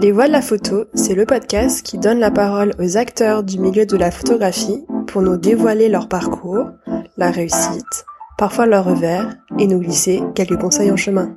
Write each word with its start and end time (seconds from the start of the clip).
Les 0.00 0.12
Voix 0.12 0.28
de 0.28 0.32
la 0.32 0.40
photo, 0.40 0.86
c'est 0.94 1.14
le 1.14 1.26
podcast 1.26 1.82
qui 1.82 1.98
donne 1.98 2.20
la 2.20 2.30
parole 2.30 2.74
aux 2.78 2.96
acteurs 2.96 3.42
du 3.42 3.58
milieu 3.58 3.84
de 3.84 3.98
la 3.98 4.10
photographie 4.10 4.82
pour 5.06 5.20
nous 5.20 5.36
dévoiler 5.36 5.90
leur 5.90 6.08
parcours, 6.08 6.70
la 7.18 7.30
réussite, 7.30 8.06
parfois 8.38 8.64
leur 8.64 8.86
revers, 8.86 9.36
et 9.58 9.66
nous 9.66 9.78
glisser 9.78 10.22
quelques 10.34 10.58
conseils 10.58 10.90
en 10.90 10.96
chemin. 10.96 11.36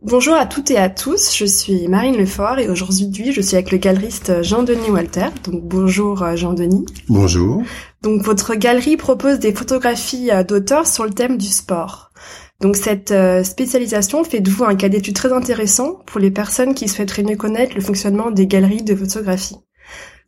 Bonjour 0.00 0.34
à 0.36 0.46
toutes 0.46 0.70
et 0.70 0.78
à 0.78 0.88
tous, 0.88 1.36
je 1.36 1.44
suis 1.44 1.86
Marine 1.86 2.16
Lefort 2.16 2.60
et 2.60 2.70
aujourd'hui 2.70 3.32
je 3.32 3.42
suis 3.42 3.56
avec 3.56 3.70
le 3.70 3.78
galeriste 3.78 4.42
Jean-Denis 4.42 4.90
Walter. 4.90 5.26
Donc 5.44 5.64
bonjour 5.64 6.22
euh, 6.22 6.34
Jean-Denis. 6.34 6.86
Bonjour. 7.08 7.62
Donc 8.02 8.22
votre 8.22 8.54
galerie 8.54 8.96
propose 8.96 9.38
des 9.38 9.52
photographies 9.52 10.30
euh, 10.30 10.44
d'auteurs 10.44 10.86
sur 10.86 11.04
le 11.04 11.10
thème 11.10 11.36
du 11.36 11.48
sport. 11.48 12.10
Donc 12.60 12.76
cette 12.76 13.12
euh, 13.12 13.44
spécialisation 13.44 14.24
fait 14.24 14.40
de 14.40 14.50
vous 14.50 14.64
un 14.64 14.74
cas 14.74 14.88
d'étude 14.88 15.14
très 15.14 15.32
intéressant 15.32 16.00
pour 16.06 16.18
les 16.18 16.32
personnes 16.32 16.74
qui 16.74 16.88
souhaiteraient 16.88 17.22
mieux 17.22 17.36
connaître 17.36 17.74
le 17.74 17.80
fonctionnement 17.80 18.32
des 18.32 18.48
galeries 18.48 18.82
de 18.82 18.96
photographie. 18.96 19.56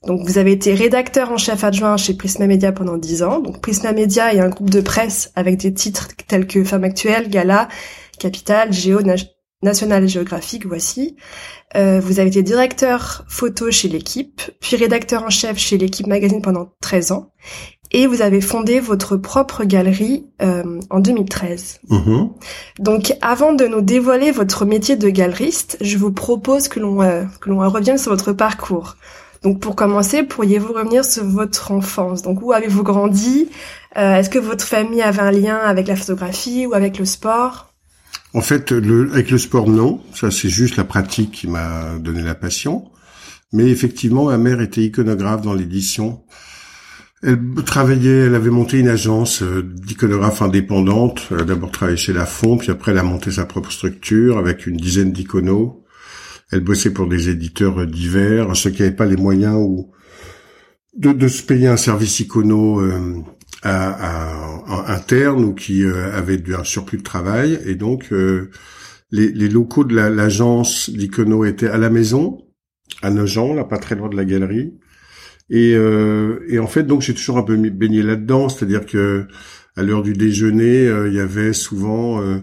Donc 0.07 0.23
vous 0.27 0.39
avez 0.39 0.53
été 0.53 0.73
rédacteur 0.73 1.31
en 1.33 1.37
chef 1.37 1.65
adjoint 1.65 1.97
chez 1.97 2.15
Prisma 2.15 2.47
Media 2.47 2.73
pendant 2.73 2.97
10 2.97 3.23
ans. 3.25 3.41
Donc 3.41 3.61
Prisma 3.61 3.93
Media 3.93 4.33
est 4.33 4.41
un 4.41 4.49
groupe 4.49 4.71
de 4.71 4.81
presse 4.81 5.33
avec 5.35 5.59
des 5.59 5.75
titres 5.75 6.09
tels 6.29 6.47
que 6.47 6.63
Femme 6.63 6.85
Actuelle, 6.85 7.29
Gala, 7.29 7.69
Capital, 8.19 8.73
Géo, 8.73 9.01
National 9.63 10.09
Géographique, 10.09 10.67
voici. 10.67 11.17
Euh, 11.77 12.01
vous 12.01 12.21
avez 12.21 12.29
été 12.29 12.43
directeur 12.43 13.25
photo 13.29 13.71
chez 13.71 13.89
l'équipe, 13.89 14.41
puis 14.61 14.77
rédacteur 14.77 15.25
en 15.25 15.31
chef 15.31 15.59
chez 15.59 15.77
l'équipe 15.77 16.07
magazine 16.07 16.41
pendant 16.41 16.73
13 16.81 17.13
ans 17.13 17.33
et 17.93 18.07
vous 18.07 18.23
avez 18.23 18.41
fondé 18.41 18.81
votre 18.81 19.17
propre 19.17 19.65
galerie 19.65 20.27
euh, 20.43 20.81
en 20.91 21.01
2013. 21.01 21.81
Mm-hmm. 21.89 22.31
Donc, 22.79 23.15
avant 23.21 23.53
de 23.53 23.65
nous 23.67 23.81
dévoiler 23.81 24.31
votre 24.31 24.65
métier 24.65 24.97
de 24.97 25.09
galeriste, 25.09 25.77
je 25.81 25.99
vous 25.99 26.13
propose 26.13 26.69
que 26.69 26.79
l'on 26.79 27.03
euh, 27.03 27.25
que 27.41 27.51
l'on 27.51 27.69
revienne 27.69 27.99
sur 27.99 28.13
votre 28.13 28.33
parcours. 28.33 28.97
Donc, 29.43 29.59
pour 29.59 29.75
commencer, 29.75 30.23
pourriez-vous 30.23 30.73
revenir 30.73 31.05
sur 31.05 31.25
votre 31.25 31.73
enfance? 31.73 32.23
Donc, 32.23 32.43
où 32.43 32.53
avez-vous 32.53 32.83
grandi? 32.83 33.49
Euh, 33.97 34.17
Est-ce 34.17 34.31
que 34.31 34.39
votre 34.39 34.65
famille 34.65 35.03
avait 35.03 35.23
un 35.23 35.33
lien 35.33 35.57
avec 35.57 35.89
la 35.89 35.97
photographie 35.97 36.67
ou 36.67 36.75
avec 36.75 36.99
le 36.99 37.07
sport? 37.07 37.73
En 38.35 38.43
fait, 38.43 38.71
le, 38.71 39.11
avec 39.13 39.31
le 39.31 39.39
sport, 39.39 39.69
non. 39.69 40.01
Ça, 40.15 40.31
c'est 40.31 40.51
juste 40.51 40.77
la 40.77 40.85
pratique 40.85 41.33
qui 41.33 41.49
m'a 41.49 41.99
donné 41.99 42.23
la 42.23 42.35
passion. 42.35 42.91
Mais 43.53 43.69
effectivement, 43.69 44.27
ma 44.27 44.39
mère 44.39 44.61
était 44.61 44.83
iconographe 44.83 45.41
dans 45.41 45.55
l'édition. 45.55 46.23
Elle 47.23 47.39
travaillait, 47.67 48.27
elle 48.27 48.35
avait 48.35 48.51
monté 48.51 48.79
une 48.79 48.89
agence 48.89 49.43
euh, 49.43 49.63
d'iconographes 49.63 50.41
indépendante. 50.41 51.29
Elle 51.31 51.41
a 51.41 51.45
d'abord 51.45 51.71
travaillé 51.71 51.99
chez 51.99 52.15
La 52.15 52.25
Fond, 52.25 52.57
puis 52.57 52.71
après 52.71 52.93
elle 52.93 52.99
a 52.99 53.03
monté 53.03 53.31
sa 53.31 53.45
propre 53.45 53.71
structure 53.71 54.39
avec 54.39 54.67
une 54.67 54.79
dizaine 54.79 55.13
d'iconos. 55.13 55.85
Elle 56.51 56.61
bossait 56.61 56.93
pour 56.93 57.07
des 57.09 57.29
éditeurs 57.29 57.87
divers, 57.87 58.57
ceux 58.57 58.71
qui 58.71 58.83
n'avaient 58.83 58.97
pas 58.97 59.05
les 59.05 59.17
moyens 59.17 59.57
ou 59.57 59.91
de, 60.97 61.29
se 61.29 61.43
payer 61.43 61.69
un 61.69 61.77
service 61.77 62.21
icono 62.21 62.81
euh, 62.81 63.23
à, 63.63 64.93
interne 64.93 65.45
ou 65.45 65.55
qui 65.55 65.85
euh, 65.85 66.17
avaient 66.17 66.43
un 66.55 66.65
surplus 66.65 66.99
de 66.99 67.03
travail. 67.03 67.61
Et 67.67 67.75
donc 67.75 68.13
les, 69.11 69.49
locaux 69.49 69.85
de 69.85 69.95
l'agence 69.95 70.89
d'icono 70.89 71.45
étaient 71.45 71.69
à 71.69 71.79
la 71.79 71.91
maison, 71.91 72.39
à 73.03 73.11
Nogent, 73.11 73.55
là 73.55 73.65
pas 73.65 73.79
très 73.79 73.95
loin 73.95 74.09
de 74.09 74.17
la 74.17 74.25
galerie. 74.25 74.73
Et, 75.51 75.75
euh, 75.75 76.47
et 76.49 76.59
en 76.59 76.69
fait, 76.69 76.85
donc 76.85 77.03
j'ai 77.03 77.15
toujours 77.15 77.39
un 77.39 77.43
peu 77.43 77.57
baigné 77.57 78.03
là-dedans, 78.03 78.49
c'est-à-dire 78.49 78.87
que 78.87 79.27
à 79.77 79.83
l'heure 79.83 80.03
du 80.03 80.13
déjeuner, 80.13 80.87
euh, 80.87 81.09
il 81.09 81.15
y 81.15 81.21
avait 81.21 81.53
souvent 81.53 82.21
euh, 82.23 82.39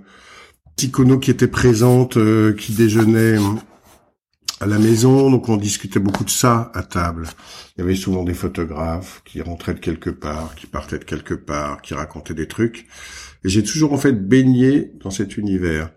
Ticono 0.76 1.20
qui 1.20 1.32
était 1.32 1.48
présente, 1.48 2.18
euh, 2.18 2.54
qui 2.54 2.74
déjeunait 2.74 3.38
à 4.60 4.66
la 4.66 4.80
maison, 4.80 5.30
donc 5.30 5.48
on 5.50 5.58
discutait 5.58 6.00
beaucoup 6.00 6.24
de 6.24 6.30
ça 6.30 6.72
à 6.74 6.84
table. 6.84 7.28
Il 7.76 7.82
y 7.82 7.84
avait 7.84 7.96
souvent 7.96 8.24
des 8.24 8.34
photographes 8.34 9.22
qui 9.24 9.42
rentraient 9.42 9.76
de 9.76 9.80
quelque 9.80 10.10
part, 10.10 10.56
qui 10.56 10.66
partaient 10.66 10.98
de 10.98 11.04
quelque 11.04 11.36
part, 11.36 11.82
qui 11.82 11.94
racontaient 11.94 12.34
des 12.34 12.48
trucs. 12.48 12.88
Et 13.44 13.50
j'ai 13.50 13.64
toujours 13.64 13.94
en 13.94 13.98
fait 13.98 14.14
baigné 14.14 14.92
dans 15.04 15.12
cet 15.12 15.38
univers. 15.38 15.92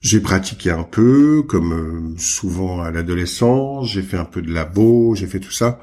J'ai 0.00 0.20
pratiqué 0.20 0.70
un 0.70 0.82
peu, 0.82 1.42
comme 1.42 2.16
souvent 2.18 2.82
à 2.82 2.90
l'adolescence, 2.90 3.90
j'ai 3.90 4.02
fait 4.02 4.18
un 4.18 4.24
peu 4.24 4.42
de 4.42 4.52
labo, 4.52 5.14
j'ai 5.14 5.26
fait 5.26 5.40
tout 5.40 5.52
ça. 5.52 5.80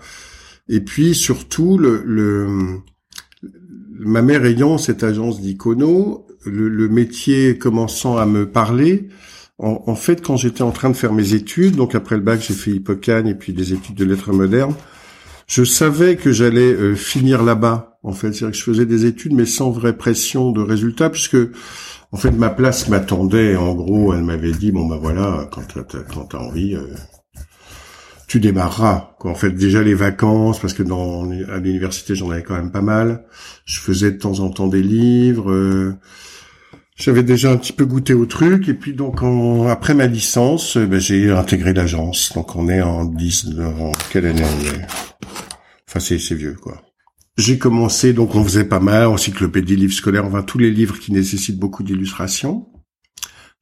Et 0.69 0.81
puis 0.81 1.15
surtout, 1.15 1.77
le, 1.77 2.03
le 2.05 2.81
ma 3.99 4.21
mère 4.21 4.45
ayant 4.45 4.77
cette 4.77 5.03
agence 5.03 5.41
d'icono, 5.41 6.25
le, 6.45 6.69
le, 6.69 6.89
métier 6.89 7.57
commençant 7.57 8.17
à 8.17 8.25
me 8.25 8.49
parler, 8.49 9.09
en, 9.59 9.83
en 9.85 9.95
fait, 9.95 10.25
quand 10.25 10.37
j'étais 10.37 10.63
en 10.63 10.71
train 10.71 10.89
de 10.89 10.95
faire 10.95 11.13
mes 11.13 11.33
études, 11.33 11.75
donc 11.75 11.93
après 11.93 12.15
le 12.15 12.21
bac, 12.21 12.41
j'ai 12.41 12.53
fait 12.53 12.71
Hippocagne 12.71 13.27
et 13.27 13.35
puis 13.35 13.53
des 13.53 13.73
études 13.73 13.95
de 13.95 14.05
lettres 14.05 14.33
modernes, 14.33 14.73
je 15.47 15.63
savais 15.63 16.15
que 16.15 16.31
j'allais 16.31 16.73
euh, 16.73 16.95
finir 16.95 17.43
là-bas. 17.43 17.99
En 18.03 18.13
fait, 18.13 18.33
c'est-à-dire 18.33 18.51
que 18.51 18.57
je 18.57 18.63
faisais 18.63 18.85
des 18.85 19.05
études, 19.05 19.33
mais 19.33 19.45
sans 19.45 19.69
vraie 19.69 19.95
pression 19.95 20.51
de 20.51 20.61
résultats, 20.61 21.09
puisque 21.09 21.37
en 22.11 22.17
fait 22.17 22.31
ma 22.31 22.49
place 22.49 22.87
m'attendait. 22.89 23.55
En 23.55 23.75
gros, 23.75 24.13
elle 24.13 24.23
m'avait 24.23 24.53
dit 24.53 24.71
bon 24.71 24.87
ben 24.87 24.97
voilà, 24.97 25.47
quand 25.51 25.61
t'as 25.67 26.37
as 26.37 26.41
envie, 26.41 26.75
euh, 26.75 26.87
tu 28.31 28.39
démarreras. 28.39 29.13
Quoi. 29.19 29.31
En 29.31 29.35
fait, 29.35 29.51
déjà 29.51 29.83
les 29.83 29.93
vacances, 29.93 30.57
parce 30.57 30.73
que 30.73 30.83
dans 30.83 31.29
à 31.49 31.57
l'université 31.57 32.15
j'en 32.15 32.31
avais 32.31 32.43
quand 32.43 32.55
même 32.55 32.71
pas 32.71 32.81
mal. 32.81 33.25
Je 33.65 33.81
faisais 33.81 34.09
de 34.09 34.17
temps 34.17 34.39
en 34.39 34.49
temps 34.49 34.67
des 34.67 34.81
livres. 34.81 35.51
Euh, 35.51 35.97
j'avais 36.95 37.23
déjà 37.23 37.51
un 37.51 37.57
petit 37.57 37.73
peu 37.73 37.85
goûté 37.85 38.13
au 38.13 38.25
truc. 38.25 38.69
Et 38.69 38.73
puis 38.73 38.93
donc 38.93 39.19
après 39.67 39.93
ma 39.93 40.07
licence, 40.07 40.77
euh, 40.77 40.85
ben, 40.85 40.97
j'ai 40.97 41.29
intégré 41.29 41.73
l'agence. 41.73 42.31
Donc 42.33 42.55
on 42.55 42.69
est 42.69 42.81
en 42.81 43.03
10, 43.03 43.49
en 43.59 43.91
quelle 44.13 44.27
année 44.27 44.45
on 44.45 44.65
est? 44.65 44.81
Enfin 45.89 45.99
c'est 45.99 46.17
c'est 46.17 46.35
vieux 46.35 46.55
quoi. 46.55 46.81
J'ai 47.37 47.57
commencé, 47.57 48.13
donc 48.13 48.33
on 48.33 48.45
faisait 48.45 48.63
pas 48.63 48.79
mal, 48.79 49.07
encyclopédie, 49.07 49.75
livres 49.75 49.93
scolaires, 49.93 50.25
enfin 50.25 50.41
tous 50.41 50.57
les 50.57 50.71
livres 50.71 50.97
qui 50.99 51.11
nécessitent 51.11 51.59
beaucoup 51.59 51.83
d'illustrations. 51.83 52.70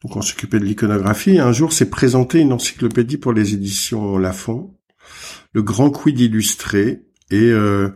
Donc 0.04 0.16
on 0.16 0.22
s'occupait 0.22 0.60
de 0.60 0.66
l'iconographie. 0.66 1.40
un 1.40 1.52
jour, 1.52 1.74
s'est 1.74 1.90
présenté 1.90 2.40
une 2.40 2.54
encyclopédie 2.54 3.18
pour 3.18 3.34
les 3.34 3.54
éditions 3.54 4.18
Lafon, 4.18 4.74
le 5.54 5.62
Grand 5.62 5.90
Quid 5.90 6.20
illustré. 6.20 7.02
Et 7.32 7.52
euh, 7.52 7.90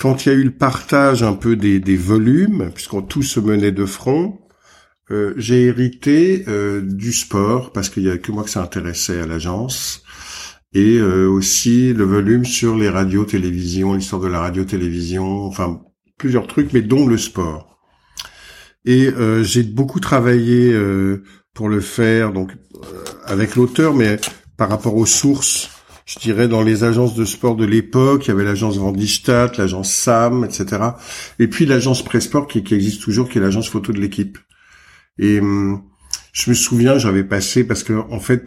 quand 0.00 0.26
il 0.26 0.28
y 0.28 0.32
a 0.32 0.34
eu 0.34 0.44
le 0.44 0.50
partage 0.50 1.22
un 1.22 1.34
peu 1.34 1.54
des, 1.54 1.96
volumes, 1.96 2.70
puisqu'on 2.74 3.02
tout 3.02 3.22
se 3.22 3.38
menait 3.38 3.72
de 3.72 3.86
front, 3.86 4.40
euh, 5.10 5.32
j'ai 5.36 5.66
hérité 5.66 6.44
euh, 6.48 6.80
du 6.82 7.12
sport 7.12 7.72
parce 7.72 7.88
qu'il 7.88 8.02
y 8.02 8.10
a 8.10 8.18
que 8.18 8.32
moi 8.32 8.42
que 8.42 8.50
ça 8.50 8.62
intéressait 8.62 9.20
à 9.20 9.26
l'agence 9.26 10.02
et 10.76 11.00
aussi 11.00 11.92
le 11.92 12.02
volume 12.02 12.44
sur 12.44 12.76
les 12.76 12.88
radios 12.88 13.24
télévisions 13.24 13.94
l'histoire 13.94 14.20
de 14.20 14.26
la 14.26 14.40
radio 14.40 14.64
télévision 14.64 15.44
enfin 15.44 15.80
plusieurs 16.18 16.48
trucs 16.48 16.72
mais 16.72 16.82
dont 16.82 17.06
le 17.06 17.16
sport 17.16 17.78
et 18.84 19.08
j'ai 19.42 19.62
beaucoup 19.62 20.00
travaillé 20.00 20.76
pour 21.54 21.68
le 21.68 21.80
faire, 21.80 22.32
donc 22.32 22.52
euh, 22.74 23.04
avec 23.24 23.56
l'auteur, 23.56 23.94
mais 23.94 24.18
par 24.56 24.68
rapport 24.68 24.96
aux 24.96 25.06
sources, 25.06 25.70
je 26.04 26.18
dirais 26.18 26.48
dans 26.48 26.62
les 26.62 26.84
agences 26.84 27.14
de 27.14 27.24
sport 27.24 27.56
de 27.56 27.64
l'époque, 27.64 28.26
il 28.26 28.28
y 28.28 28.30
avait 28.32 28.44
l'agence 28.44 28.76
Vendistadt, 28.76 29.56
l'agence 29.56 29.90
SAM, 29.90 30.44
etc. 30.44 30.82
Et 31.38 31.48
puis 31.48 31.64
l'agence 31.64 32.04
Pressport 32.04 32.46
qui, 32.46 32.62
qui 32.62 32.74
existe 32.74 33.02
toujours, 33.02 33.28
qui 33.28 33.38
est 33.38 33.40
l'agence 33.40 33.68
photo 33.68 33.92
de 33.92 34.00
l'équipe. 34.00 34.36
Et 35.18 35.40
hum, 35.40 35.82
je 36.32 36.50
me 36.50 36.54
souviens, 36.54 36.98
j'avais 36.98 37.24
passé 37.24 37.64
parce 37.64 37.82
que 37.82 37.94
en 38.10 38.20
fait, 38.20 38.44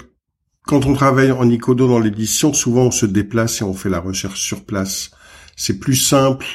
quand 0.64 0.86
on 0.86 0.94
travaille 0.94 1.32
en 1.32 1.50
Icodo 1.50 1.88
dans 1.88 2.00
l'édition, 2.00 2.54
souvent 2.54 2.84
on 2.84 2.92
se 2.92 3.06
déplace 3.06 3.62
et 3.62 3.64
on 3.64 3.74
fait 3.74 3.90
la 3.90 4.02
recherche 4.02 4.42
sur 4.42 4.66
place. 4.66 5.12
C'est 5.56 5.80
plus 5.80 5.96
simple 5.96 6.46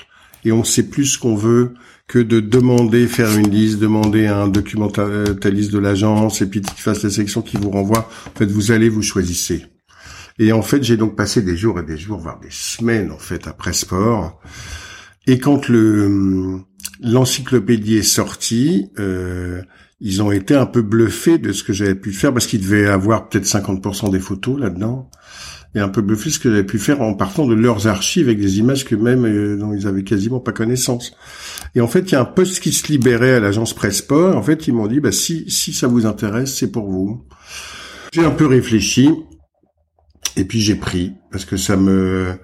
et 0.45 0.53
on 0.53 0.65
sait 0.65 0.89
plus 0.89 1.07
ce 1.07 1.19
qu'on 1.19 1.35
veut 1.35 1.75
que 2.12 2.19
de 2.19 2.41
demander, 2.41 3.06
faire 3.06 3.39
une 3.39 3.49
liste, 3.49 3.78
demander 3.78 4.27
à 4.27 4.43
un 4.43 4.49
documentaliste 4.49 5.73
de 5.73 5.78
l'agence 5.78 6.43
et 6.43 6.47
puis 6.47 6.61
qu'il 6.61 6.77
fasse 6.77 7.03
la 7.03 7.09
section 7.09 7.41
qui 7.41 7.56
vous 7.56 7.71
renvoie. 7.71 8.06
En 8.26 8.38
fait, 8.38 8.44
vous 8.44 8.70
allez, 8.70 8.91
vous 8.91 9.00
choisissez. 9.00 9.64
Et 10.38 10.53
en 10.53 10.61
fait, 10.61 10.82
j'ai 10.82 10.99
donc 10.99 11.17
passé 11.17 11.41
des 11.41 11.56
jours 11.56 11.81
et 11.81 11.82
des 11.82 11.97
jours, 11.97 12.19
voire 12.19 12.38
des 12.38 12.50
semaines, 12.50 13.12
en 13.12 13.19
fait, 13.19 13.47
après 13.47 13.73
sport. 13.73 14.43
Et 15.26 15.38
quand 15.38 15.69
le 15.69 16.59
l'encyclopédie 17.00 17.97
est 17.97 18.03
sortie, 18.03 18.91
euh, 18.99 19.62
ils 19.99 20.23
ont 20.23 20.32
été 20.32 20.55
un 20.55 20.67
peu 20.67 20.82
bluffés 20.82 21.38
de 21.38 21.53
ce 21.53 21.64
que 21.64 21.73
j'avais 21.73 21.94
pu 21.94 22.12
faire 22.12 22.35
parce 22.35 22.47
qu'il 22.47 22.61
devait 22.61 22.88
avoir 22.88 23.31
peut-être 23.31 23.47
50% 23.47 24.11
des 24.11 24.20
photos 24.20 24.61
là-dedans 24.61 25.09
et 25.75 25.81
un 25.81 25.89
peu 25.89 26.03
bluffé 26.03 26.31
ce 26.31 26.39
que 26.39 26.51
j'avais 26.51 26.65
pu 26.65 26.79
faire 26.79 27.01
en 27.01 27.15
partant 27.15 27.47
de 27.47 27.55
leurs 27.55 27.87
archives 27.87 28.27
avec 28.27 28.41
des 28.41 28.59
images 28.59 28.85
que 28.85 28.95
même 28.95 29.25
euh, 29.25 29.57
dont 29.57 29.73
ils 29.73 29.87
avaient 29.87 30.05
quasiment 30.05 30.41
pas 30.41 30.53
connaissance. 30.53 31.17
Et 31.75 31.81
en 31.81 31.89
fait, 31.89 32.01
il 32.01 32.13
y 32.13 32.15
a 32.15 32.21
un 32.21 32.27
poste 32.27 32.61
qui 32.61 32.73
se 32.73 32.87
libérait 32.89 33.35
à 33.35 33.41
l'agence 33.41 33.75
Pressport. 33.75 34.37
En 34.37 34.43
fait, 34.43 34.69
ils 34.69 34.75
m'ont 34.75 34.87
dit, 34.87 35.01
bah 35.01 35.13
si 35.13 35.51
si 35.51 35.73
ça 35.73 35.87
vous 35.87 36.07
intéresse, 36.07 36.55
c'est 36.55 36.71
pour 36.71 36.91
vous. 36.91 37.25
J'ai 38.13 38.25
un 38.25 38.31
peu 38.31 38.47
réfléchi 38.47 39.11
et 40.37 40.45
puis 40.45 40.61
j'ai 40.61 40.75
pris 40.75 41.13
parce 41.31 41.45
que 41.45 41.57
ça 41.57 41.77
me 41.77 42.35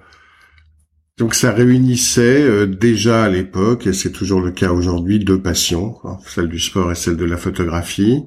donc 1.19 1.35
ça 1.35 1.51
réunissait 1.51 2.41
euh, 2.41 2.65
déjà 2.65 3.25
à 3.25 3.29
l'époque, 3.29 3.87
et 3.87 3.93
c'est 3.93 4.11
toujours 4.11 4.39
le 4.39 4.51
cas 4.51 4.71
aujourd'hui, 4.71 5.19
deux 5.19 5.41
passions, 5.41 5.97
celle 6.25 6.47
du 6.47 6.59
sport 6.59 6.93
et 6.93 6.95
celle 6.95 7.17
de 7.17 7.25
la 7.25 7.35
photographie. 7.35 8.23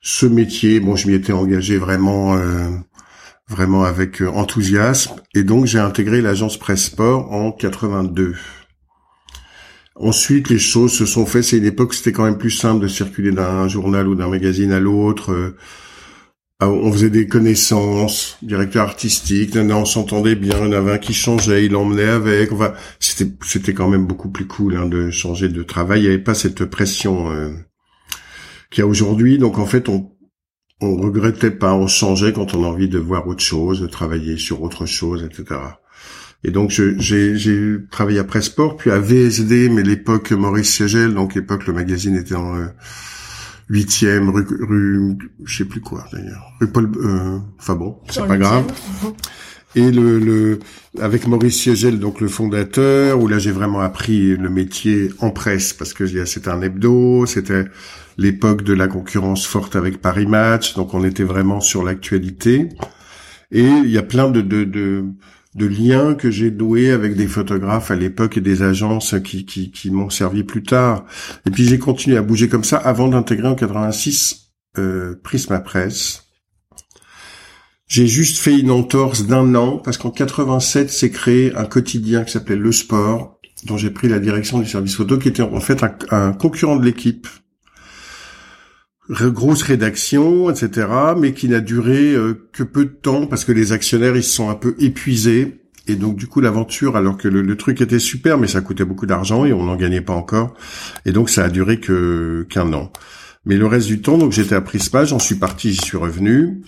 ce 0.00 0.26
métier. 0.26 0.78
Bon, 0.80 0.94
je 0.94 1.08
m'y 1.08 1.14
étais 1.14 1.32
engagé 1.32 1.78
vraiment, 1.78 2.36
euh, 2.36 2.68
vraiment 3.52 3.84
avec 3.84 4.20
euh, 4.20 4.28
enthousiasme, 4.28 5.12
et 5.34 5.44
donc 5.44 5.66
j'ai 5.66 5.78
intégré 5.78 6.20
l'agence 6.20 6.58
Presse 6.58 6.86
Sport 6.86 7.30
en 7.32 7.52
82. 7.52 8.34
Ensuite, 9.94 10.48
les 10.48 10.58
choses 10.58 10.92
se 10.92 11.06
sont 11.06 11.26
faites. 11.26 11.44
C'est 11.44 11.58
une 11.58 11.66
époque, 11.66 11.94
c'était 11.94 12.12
quand 12.12 12.24
même 12.24 12.38
plus 12.38 12.50
simple 12.50 12.82
de 12.82 12.88
circuler 12.88 13.30
d'un 13.30 13.68
journal 13.68 14.08
ou 14.08 14.14
d'un 14.14 14.28
magazine 14.28 14.72
à 14.72 14.80
l'autre. 14.80 15.32
Euh, 15.32 15.56
ah, 16.60 16.70
on 16.70 16.92
faisait 16.92 17.10
des 17.10 17.26
connaissances, 17.26 18.38
directeur 18.40 18.84
artistique, 18.84 19.56
on 19.56 19.84
s'entendait 19.84 20.36
bien, 20.36 20.58
il 20.60 20.66
y 20.66 20.68
en 20.68 20.72
avait 20.72 20.92
un 20.92 20.98
qui 20.98 21.12
changeait, 21.12 21.66
il 21.66 21.72
l'emmenait 21.72 22.04
avec. 22.04 22.50
C'était 23.00 23.32
c'était 23.44 23.74
quand 23.74 23.88
même 23.88 24.06
beaucoup 24.06 24.28
plus 24.28 24.46
cool 24.46 24.76
hein, 24.76 24.86
de 24.86 25.10
changer 25.10 25.48
de 25.48 25.62
travail. 25.64 26.00
Il 26.00 26.02
n'y 26.04 26.08
avait 26.08 26.22
pas 26.22 26.34
cette 26.34 26.64
pression 26.66 27.32
euh, 27.32 27.50
qu'il 28.70 28.82
y 28.82 28.84
a 28.84 28.86
aujourd'hui. 28.86 29.38
Donc 29.38 29.58
en 29.58 29.66
fait, 29.66 29.88
on 29.88 30.11
on 30.82 30.96
regrettait 30.96 31.50
pas, 31.50 31.74
on 31.74 31.86
changeait 31.86 32.32
quand 32.32 32.54
on 32.54 32.64
a 32.64 32.66
envie 32.66 32.88
de 32.88 32.98
voir 32.98 33.26
autre 33.28 33.42
chose, 33.42 33.80
de 33.80 33.86
travailler 33.86 34.36
sur 34.36 34.62
autre 34.62 34.86
chose, 34.86 35.24
etc. 35.24 35.60
Et 36.44 36.50
donc 36.50 36.70
j'ai 36.70 37.76
travaillé 37.90 38.18
à 38.18 38.24
Pressport, 38.24 38.76
puis 38.76 38.90
à 38.90 38.98
VSD, 38.98 39.68
mais 39.68 39.82
l'époque 39.82 40.32
Maurice 40.32 40.74
Siegel, 40.74 41.14
donc 41.14 41.34
l'époque 41.34 41.66
le 41.66 41.72
magazine 41.72 42.16
était 42.16 42.34
en 42.34 42.56
euh, 42.56 42.66
huitième 43.68 44.28
rue, 44.30 44.44
rue, 44.60 45.16
je 45.44 45.58
sais 45.58 45.64
plus 45.64 45.80
quoi 45.80 46.04
d'ailleurs, 46.12 46.44
rue 46.60 46.66
Paul, 46.66 46.90
euh, 46.96 47.38
enfin 47.58 47.76
bon, 47.76 47.96
c'est 48.10 48.26
pas 48.26 48.38
grave. 48.38 48.64
Et 49.74 49.90
le, 49.90 50.18
le 50.18 50.58
avec 51.00 51.26
Maurice 51.26 51.62
Siegel, 51.62 51.98
donc 52.00 52.20
le 52.20 52.28
fondateur, 52.28 53.20
où 53.20 53.28
là 53.28 53.38
j'ai 53.38 53.52
vraiment 53.52 53.80
appris 53.80 54.36
le 54.36 54.50
métier 54.50 55.10
en 55.20 55.30
presse 55.30 55.72
parce 55.72 55.94
que 55.94 56.06
c'était 56.26 56.50
un 56.50 56.60
hebdo, 56.60 57.24
c'était 57.24 57.66
l'époque 58.18 58.62
de 58.62 58.72
la 58.72 58.88
concurrence 58.88 59.46
forte 59.46 59.76
avec 59.76 60.00
Paris 60.00 60.26
Match, 60.26 60.74
donc 60.74 60.94
on 60.94 61.04
était 61.04 61.24
vraiment 61.24 61.60
sur 61.60 61.82
l'actualité. 61.82 62.68
Et 63.50 63.66
il 63.66 63.90
y 63.90 63.98
a 63.98 64.02
plein 64.02 64.30
de, 64.30 64.40
de, 64.40 65.04
liens 65.54 66.14
que 66.14 66.30
j'ai 66.30 66.50
doués 66.50 66.90
avec 66.90 67.14
des 67.16 67.26
photographes 67.26 67.90
à 67.90 67.96
l'époque 67.96 68.38
et 68.38 68.40
des 68.40 68.62
agences 68.62 69.14
qui, 69.22 69.44
qui, 69.44 69.90
m'ont 69.90 70.10
servi 70.10 70.42
plus 70.42 70.62
tard. 70.62 71.04
Et 71.46 71.50
puis 71.50 71.64
j'ai 71.64 71.78
continué 71.78 72.16
à 72.16 72.22
bouger 72.22 72.48
comme 72.48 72.64
ça 72.64 72.78
avant 72.78 73.08
d'intégrer 73.08 73.48
en 73.48 73.54
86 73.54 74.52
euh, 74.78 75.20
Prisma 75.22 75.60
Presse. 75.60 76.24
J'ai 77.86 78.06
juste 78.06 78.38
fait 78.38 78.58
une 78.58 78.70
entorse 78.70 79.26
d'un 79.26 79.54
an 79.54 79.76
parce 79.76 79.98
qu'en 79.98 80.10
87 80.10 80.90
s'est 80.90 81.10
créé 81.10 81.54
un 81.54 81.66
quotidien 81.66 82.24
qui 82.24 82.32
s'appelait 82.32 82.56
Le 82.56 82.72
Sport, 82.72 83.38
dont 83.66 83.76
j'ai 83.76 83.90
pris 83.90 84.08
la 84.08 84.18
direction 84.18 84.58
du 84.58 84.66
service 84.66 84.96
photo, 84.96 85.18
qui 85.18 85.28
était 85.28 85.42
en 85.42 85.60
fait 85.60 85.84
un 86.10 86.32
concurrent 86.32 86.76
de 86.76 86.86
l'équipe 86.86 87.28
grosse 89.30 89.62
rédaction, 89.62 90.50
etc., 90.50 90.88
mais 91.16 91.32
qui 91.32 91.48
n'a 91.48 91.60
duré 91.60 92.14
euh, 92.14 92.48
que 92.52 92.62
peu 92.62 92.84
de 92.84 92.90
temps 92.90 93.26
parce 93.26 93.44
que 93.44 93.52
les 93.52 93.72
actionnaires 93.72 94.16
ils 94.16 94.22
se 94.22 94.34
sont 94.34 94.48
un 94.48 94.54
peu 94.54 94.74
épuisés 94.78 95.62
et 95.88 95.96
donc 95.96 96.16
du 96.16 96.26
coup 96.26 96.40
l'aventure, 96.40 96.96
alors 96.96 97.16
que 97.16 97.28
le, 97.28 97.56
truc 97.56 97.80
était 97.80 97.98
super, 97.98 98.38
mais 98.38 98.46
ça 98.46 98.60
coûtait 98.60 98.84
beaucoup 98.84 99.06
d'argent 99.06 99.44
et 99.44 99.52
on 99.52 99.64
n'en 99.64 99.76
gagnait 99.76 100.00
pas 100.00 100.12
encore, 100.12 100.54
et 101.04 101.12
donc 101.12 101.28
ça 101.28 101.44
a 101.44 101.48
duré 101.48 101.80
que 101.80 102.46
qu'un 102.48 102.72
an. 102.72 102.92
Mais 103.44 103.56
le 103.56 103.66
reste 103.66 103.88
du 103.88 104.00
temps, 104.00 104.18
donc 104.18 104.32
j'étais 104.32 104.54
à 104.54 104.60
Prisma, 104.60 105.04
j'en 105.04 105.18
suis 105.18 105.34
parti, 105.34 105.72
j'y 105.72 105.84
suis 105.84 105.96
revenu, 105.96 106.62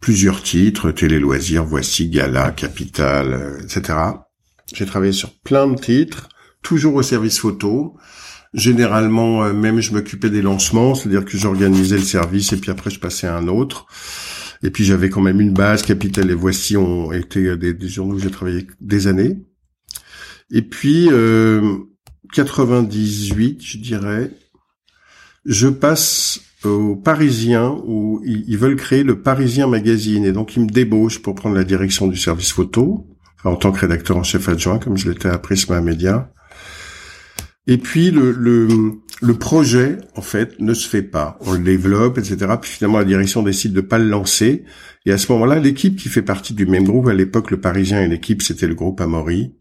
plusieurs 0.00 0.42
titres, 0.42 0.90
Télé 0.90 1.18
Loisirs, 1.18 1.64
Voici, 1.64 2.08
Gala, 2.08 2.50
Capital, 2.50 3.32
euh, 3.32 3.58
etc. 3.62 3.98
J'ai 4.74 4.86
travaillé 4.86 5.12
sur 5.12 5.32
plein 5.40 5.66
de 5.66 5.80
titres, 5.80 6.28
toujours 6.62 6.94
au 6.94 7.02
service 7.02 7.38
photo. 7.38 7.96
Généralement, 8.52 9.44
euh, 9.44 9.52
même 9.52 9.80
je 9.80 9.92
m'occupais 9.92 10.30
des 10.30 10.42
lancements, 10.42 10.94
c'est-à-dire 10.94 11.24
que 11.24 11.38
j'organisais 11.38 11.96
le 11.96 12.02
service 12.02 12.52
et 12.52 12.56
puis 12.56 12.70
après 12.70 12.90
je 12.90 12.98
passais 12.98 13.26
à 13.26 13.36
un 13.36 13.46
autre. 13.46 13.86
Et 14.62 14.70
puis 14.70 14.84
j'avais 14.84 15.08
quand 15.08 15.20
même 15.20 15.40
une 15.40 15.52
base, 15.52 15.82
Capital 15.82 16.30
et 16.30 16.34
Voici 16.34 16.76
ont 16.76 17.12
été 17.12 17.56
des, 17.56 17.72
des 17.72 17.88
journaux 17.88 18.16
où 18.16 18.18
j'ai 18.18 18.30
travaillé 18.30 18.66
des 18.80 19.06
années. 19.06 19.38
Et 20.50 20.62
puis 20.62 21.08
euh, 21.10 21.78
98, 22.34 23.62
je 23.62 23.78
dirais, 23.78 24.30
je 25.44 25.68
passe 25.68 26.40
aux 26.64 26.96
Parisiens 26.96 27.80
où 27.86 28.20
ils 28.24 28.58
veulent 28.58 28.76
créer 28.76 29.02
le 29.02 29.22
Parisien 29.22 29.66
Magazine 29.66 30.24
et 30.24 30.32
donc 30.32 30.56
ils 30.56 30.62
me 30.62 30.68
débauchent 30.68 31.22
pour 31.22 31.34
prendre 31.34 31.54
la 31.54 31.64
direction 31.64 32.06
du 32.06 32.16
service 32.16 32.52
photo, 32.52 33.06
en 33.44 33.56
tant 33.56 33.72
que 33.72 33.80
rédacteur 33.80 34.16
en 34.16 34.22
chef 34.22 34.48
adjoint 34.48 34.78
comme 34.78 34.96
je 34.96 35.08
l'étais 35.08 35.28
à 35.28 35.38
Prisma 35.38 35.80
Media. 35.80 36.30
Et 37.70 37.78
puis 37.78 38.10
le, 38.10 38.32
le, 38.32 38.66
le, 39.22 39.34
projet, 39.34 39.98
en 40.16 40.22
fait, 40.22 40.58
ne 40.58 40.74
se 40.74 40.88
fait 40.88 41.04
pas. 41.04 41.38
On 41.42 41.52
le 41.52 41.60
développe, 41.60 42.18
etc. 42.18 42.54
Puis 42.60 42.68
finalement, 42.68 42.98
la 42.98 43.04
direction 43.04 43.44
décide 43.44 43.72
de 43.72 43.80
pas 43.80 43.98
le 43.98 44.08
lancer. 44.08 44.64
Et 45.06 45.12
à 45.12 45.18
ce 45.18 45.30
moment-là, 45.30 45.60
l'équipe 45.60 45.94
qui 45.96 46.08
fait 46.08 46.20
partie 46.20 46.52
du 46.52 46.66
même 46.66 46.82
groupe, 46.82 47.06
à 47.06 47.14
l'époque, 47.14 47.52
le 47.52 47.60
Parisien 47.60 48.02
et 48.02 48.08
l'équipe, 48.08 48.42
c'était 48.42 48.66
le 48.66 48.74
groupe 48.74 49.00
Amaury. 49.00 49.54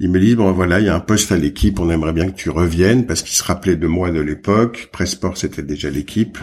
Il 0.00 0.10
me 0.10 0.20
dit, 0.20 0.36
bon 0.36 0.52
voilà, 0.52 0.80
il 0.80 0.86
y 0.86 0.90
a 0.90 0.94
un 0.94 1.00
poste 1.00 1.32
à 1.32 1.38
l'équipe, 1.38 1.80
on 1.80 1.88
aimerait 1.88 2.12
bien 2.12 2.30
que 2.30 2.36
tu 2.36 2.50
reviennes, 2.50 3.06
parce 3.06 3.22
qu'il 3.22 3.34
se 3.34 3.42
rappelait 3.42 3.76
de 3.76 3.86
moi 3.86 4.10
de 4.10 4.20
l'époque. 4.20 4.90
Pressport, 4.92 5.38
c'était 5.38 5.62
déjà 5.62 5.88
l'équipe. 5.88 6.36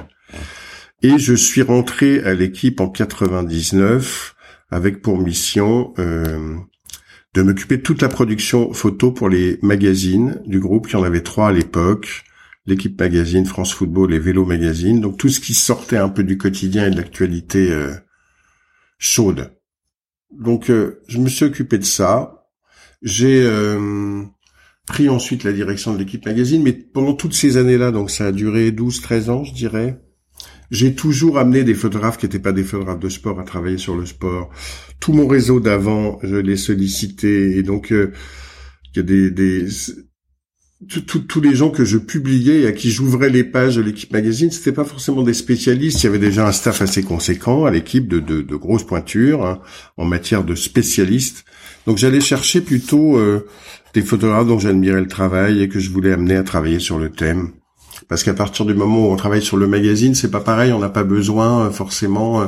Et 1.04 1.20
je 1.20 1.36
suis 1.36 1.62
rentré 1.62 2.24
à 2.24 2.34
l'équipe 2.34 2.82
en 2.82 2.90
99 2.90 4.34
avec 4.72 5.04
pour 5.04 5.20
mission 5.20 5.94
euh, 6.00 6.56
de 7.38 7.44
m'occuper 7.44 7.78
de 7.78 7.84
toute 7.84 8.02
la 8.02 8.10
production 8.10 8.74
photo 8.74 9.12
pour 9.12 9.30
les 9.30 9.60
magazines 9.62 10.42
du 10.48 10.60
groupe, 10.60 10.88
qui 10.88 10.96
en 10.96 11.04
avait 11.04 11.22
trois 11.22 11.50
à 11.50 11.52
l'époque, 11.52 12.24
l'équipe 12.66 13.00
magazine, 13.00 13.46
France 13.46 13.76
Football 13.76 14.12
et 14.16 14.18
Vélo 14.18 14.44
Magazine, 14.44 15.02
donc 15.02 15.18
tout 15.18 15.30
ce 15.30 15.40
qui 15.40 15.54
sortait 15.54 15.98
un 15.98 16.10
peu 16.10 16.24
du 16.24 16.40
quotidien 16.40 16.88
et 16.88 16.90
de 16.90 16.96
l'actualité 16.96 17.72
euh, 17.72 17.94
chaude. 18.98 19.52
Donc 20.32 20.72
euh, 20.72 21.04
je 21.08 21.20
me 21.20 21.30
suis 21.30 21.46
occupé 21.46 21.78
de 21.78 21.84
ça. 21.84 22.48
J'ai 23.04 23.44
euh, 23.46 24.24
pris 24.88 25.08
ensuite 25.08 25.44
la 25.44 25.54
direction 25.54 25.94
de 25.94 26.00
l'équipe 26.00 26.26
magazine, 26.26 26.64
mais 26.64 26.74
pendant 26.74 27.14
toutes 27.14 27.36
ces 27.36 27.58
années-là, 27.58 27.92
donc 27.92 28.10
ça 28.10 28.26
a 28.26 28.32
duré 28.32 28.72
12-13 28.72 29.30
ans, 29.30 29.44
je 29.44 29.54
dirais, 29.54 30.02
j'ai 30.72 30.96
toujours 30.96 31.38
amené 31.38 31.64
des 31.64 31.74
photographes 31.74 32.18
qui 32.18 32.26
n'étaient 32.26 32.40
pas 32.40 32.52
des 32.52 32.64
photographes 32.64 33.00
de 33.00 33.10
sport 33.10 33.40
à 33.40 33.44
travailler 33.44 33.78
sur 33.78 33.96
le 33.96 34.06
sport. 34.06 34.50
Tout 35.00 35.14
mon 35.14 35.28
réseau 35.28 35.60
d'avant, 35.60 36.20
je 36.24 36.36
l'ai 36.36 36.58
sollicité 36.58 37.58
et 37.58 37.64
donc 37.64 37.92
euh, 37.92 38.12
il 38.94 38.98
y 38.98 39.00
a 39.00 39.04
des, 39.04 39.32
des 39.32 39.68
tous 40.88 41.42
les 41.42 41.56
gens 41.56 41.72
que 41.72 41.84
je 41.84 41.98
publiais 41.98 42.62
et 42.62 42.68
à 42.68 42.72
qui 42.72 42.92
j'ouvrais 42.92 43.30
les 43.30 43.44
pages 43.44 43.78
de 43.78 43.82
l'équipe 43.82 44.14
magazine, 44.14 44.52
c'était 44.52 44.72
pas 44.72 44.84
forcément 44.84 45.24
des 45.24 45.34
spécialistes. 45.34 46.04
Il 46.04 46.06
y 46.06 46.10
avait 46.10 46.20
déjà 46.20 46.48
un 46.48 46.52
staff 46.52 46.84
assez 46.84 47.02
conséquent 47.02 47.66
à 47.66 47.72
l'équipe 47.72 48.08
de, 48.08 48.20
de, 48.20 48.42
de, 48.44 48.56
grosses 48.56 48.86
pointures 48.86 49.44
hein, 49.44 49.60
en 49.98 50.06
matière 50.06 50.44
de 50.44 50.54
spécialistes. 50.54 51.46
Donc 51.88 51.98
j'allais 51.98 52.22
chercher 52.22 52.62
plutôt 52.62 53.18
euh, 53.18 53.48
des 53.96 54.04
photographes 54.04 54.48
dont 54.48 54.60
j'admirais 54.60 55.02
le 55.02 55.08
travail 55.08 55.64
et 55.64 55.68
que 55.68 55.80
je 55.80 55.90
voulais 55.90 56.12
amener 56.12 56.36
à 56.36 56.44
travailler 56.44 56.80
sur 56.80 57.00
le 57.00 57.10
thème 57.10 57.54
parce 58.08 58.24
qu'à 58.24 58.34
partir 58.34 58.66
du 58.66 58.74
moment 58.74 59.08
où 59.08 59.12
on 59.12 59.16
travaille 59.16 59.42
sur 59.42 59.58
le 59.58 59.68
magazine, 59.68 60.16
c'est 60.16 60.32
pas 60.32 60.40
pareil, 60.40 60.72
on 60.72 60.80
n'a 60.80 60.90
pas 60.90 61.04
besoin 61.04 61.68
euh, 61.68 61.72
forcément 61.72 62.42
euh, 62.42 62.46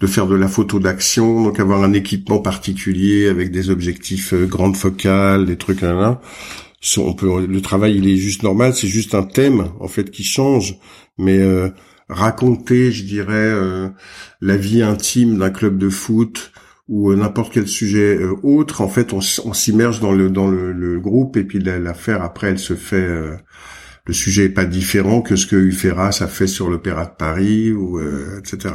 de 0.00 0.06
faire 0.06 0.26
de 0.26 0.34
la 0.34 0.48
photo 0.48 0.78
d'action, 0.78 1.42
donc 1.42 1.60
avoir 1.60 1.82
un 1.82 1.92
équipement 1.92 2.38
particulier 2.38 3.28
avec 3.28 3.50
des 3.50 3.70
objectifs 3.70 4.32
euh, 4.32 4.46
grandes 4.46 4.76
focales, 4.76 5.46
des 5.46 5.56
trucs 5.56 5.80
là, 5.80 5.92
là. 5.92 6.20
On 6.98 7.14
peut, 7.14 7.46
le 7.46 7.60
travail 7.60 7.96
il 7.96 8.08
est 8.08 8.16
juste 8.16 8.44
normal, 8.44 8.72
c'est 8.72 8.86
juste 8.86 9.16
un 9.16 9.24
thème 9.24 9.70
en 9.80 9.88
fait 9.88 10.10
qui 10.12 10.22
change, 10.22 10.76
mais 11.18 11.40
raconter, 12.08 12.92
je 12.92 13.02
dirais, 13.02 13.52
la 14.40 14.56
vie 14.56 14.82
intime 14.82 15.36
d'un 15.38 15.50
club 15.50 15.78
de 15.78 15.88
foot 15.88 16.52
ou 16.86 17.12
n'importe 17.12 17.52
quel 17.52 17.66
sujet 17.66 18.20
autre, 18.44 18.82
en 18.82 18.88
fait, 18.88 19.12
on, 19.12 19.20
s'immerge 19.20 19.98
dans 19.98 20.12
le 20.12 20.30
dans 20.30 20.46
le, 20.46 21.00
groupe 21.00 21.36
et 21.36 21.42
puis 21.42 21.58
l'affaire 21.58 22.22
après 22.22 22.50
elle 22.50 22.60
se 22.60 22.74
fait 22.74 23.08
le 24.06 24.14
sujet 24.14 24.44
est 24.44 24.50
pas 24.50 24.64
différent 24.64 25.20
que 25.20 25.36
ce 25.36 25.46
que 25.46 25.56
Uferras 25.56 26.18
a 26.20 26.28
fait 26.28 26.46
sur 26.46 26.70
l'Opéra 26.70 27.06
de 27.06 27.16
Paris 27.18 27.72
ou 27.72 27.98
euh, 27.98 28.38
etc. 28.38 28.74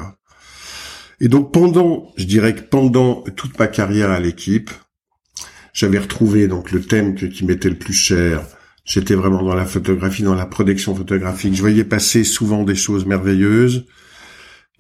Et 1.19 1.27
donc 1.27 1.53
pendant, 1.53 2.11
je 2.17 2.25
dirais 2.25 2.53
que 2.53 2.61
pendant 2.61 3.23
toute 3.35 3.57
ma 3.57 3.67
carrière 3.67 4.11
à 4.11 4.19
l'équipe, 4.19 4.71
j'avais 5.73 6.00
retrouvé 6.00 6.47
donc 6.47 6.71
le 6.71 6.81
thème 6.81 7.15
qui 7.15 7.45
m'était 7.45 7.69
le 7.69 7.77
plus 7.77 7.93
cher. 7.93 8.43
J'étais 8.83 9.15
vraiment 9.15 9.43
dans 9.43 9.55
la 9.55 9.65
photographie, 9.65 10.23
dans 10.23 10.35
la 10.35 10.45
production 10.45 10.95
photographique. 10.95 11.55
Je 11.55 11.61
voyais 11.61 11.83
passer 11.83 12.23
souvent 12.23 12.63
des 12.63 12.75
choses 12.75 13.05
merveilleuses. 13.05 13.85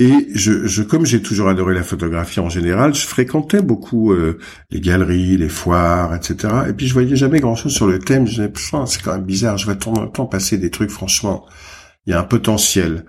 Et 0.01 0.29
je, 0.33 0.65
je 0.65 0.81
comme 0.81 1.05
j'ai 1.05 1.21
toujours 1.21 1.47
adoré 1.47 1.75
la 1.75 1.83
photographie 1.83 2.39
en 2.39 2.49
général, 2.49 2.95
je 2.95 3.05
fréquentais 3.05 3.61
beaucoup 3.61 4.11
euh, 4.11 4.39
les 4.71 4.81
galeries, 4.81 5.37
les 5.37 5.47
foires, 5.47 6.15
etc. 6.15 6.51
Et 6.69 6.73
puis 6.73 6.87
je 6.87 6.93
voyais 6.93 7.15
jamais 7.15 7.39
grand-chose 7.39 7.71
sur 7.71 7.85
le 7.85 7.99
thème. 7.99 8.25
Je 8.25 8.31
disais, 8.31 8.51
c'est 8.87 9.03
quand 9.03 9.13
même 9.13 9.25
bizarre. 9.25 9.59
Je 9.59 9.67
vais 9.67 9.77
tout 9.77 9.93
le 9.93 10.09
temps 10.09 10.25
passer 10.25 10.57
des 10.57 10.71
trucs. 10.71 10.89
Franchement, 10.89 11.45
il 12.07 12.11
y 12.11 12.13
a 12.13 12.19
un 12.19 12.23
potentiel. 12.23 13.05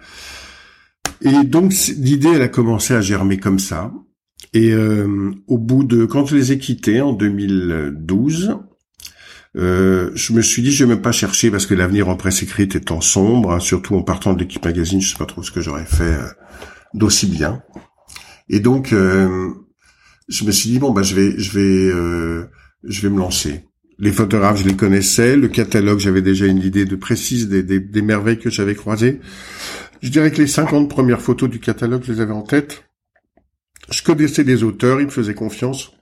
Et 1.23 1.45
donc 1.45 1.73
l'idée, 1.97 2.29
elle 2.35 2.43
a 2.43 2.49
commencé 2.49 2.93
à 2.93 3.01
germer 3.01 3.39
comme 3.39 3.59
ça. 3.59 3.91
Et 4.53 4.73
euh, 4.73 5.31
au 5.47 5.57
bout 5.57 5.85
de, 5.85 6.05
quand 6.05 6.27
je 6.27 6.37
les 6.37 6.53
ai 6.53 6.59
quittés 6.59 7.01
en 7.01 7.15
2012, 7.15 8.59
Euh, 9.55 10.11
je 10.15 10.33
me 10.33 10.41
suis 10.41 10.63
dit, 10.63 10.73
je 10.73 10.85
vais 10.85 10.95
même 10.95 11.03
pas 11.03 11.13
chercher 11.13 11.51
parce 11.51 11.67
que 11.67 11.75
l'avenir 11.75 12.09
en 12.09 12.17
presse 12.17 12.43
écrite 12.43 12.75
étant 12.75 13.03
sombre, 13.03 13.53
hein, 13.53 13.61
surtout 13.61 13.97
en 13.97 14.03
partant 14.03 14.33
de 14.33 14.39
l'équipe 14.41 14.65
magazine, 14.65 15.01
je 15.03 15.11
sais 15.13 15.19
pas 15.19 15.27
trop 15.27 15.43
ce 15.43 15.51
que 15.51 15.61
j'aurais 15.61 15.85
fait 15.85 16.05
euh, 16.05 16.27
d'aussi 16.95 17.27
bien. 17.27 17.63
Et 18.49 18.61
donc, 18.61 18.93
euh, 18.93 19.51
je 20.29 20.45
me 20.45 20.53
suis 20.53 20.71
dit 20.71 20.79
bon 20.79 20.93
bah 20.93 21.03
je 21.03 21.15
vais, 21.15 21.39
je 21.39 21.53
vais, 21.53 22.47
je 22.85 23.01
vais 23.03 23.11
me 23.11 23.19
lancer. 23.19 23.65
Les 23.99 24.13
photographes, 24.13 24.59
je 24.59 24.65
les 24.65 24.77
connaissais. 24.77 25.37
Le 25.37 25.49
catalogue, 25.49 25.99
j'avais 25.99 26.23
déjà 26.23 26.47
une 26.47 26.59
idée 26.59 26.85
de 26.85 26.97
précise 26.97 27.49
des, 27.49 27.63
des, 27.63 27.79
des 27.79 28.03
merveilles 28.03 28.39
que 28.39 28.51
j'avais 28.51 28.75
croisées. 28.75 29.21
Je 30.03 30.09
dirais 30.09 30.33
que 30.33 30.39
les 30.39 30.49
50 30.49 30.91
premières 30.91 31.21
photos 31.21 31.49
du 31.49 31.61
catalogue, 31.61 32.03
je 32.05 32.13
les 32.13 32.21
avais 32.21 32.33
en 32.33 32.43
tête. 32.43 32.85
Je 33.91 34.03
connaissais 34.03 34.45
des 34.45 34.65
auteurs, 34.65 35.01
ils 35.01 35.07
me 35.07 35.11
faisaient 35.11 35.35
confiance. 35.35 35.93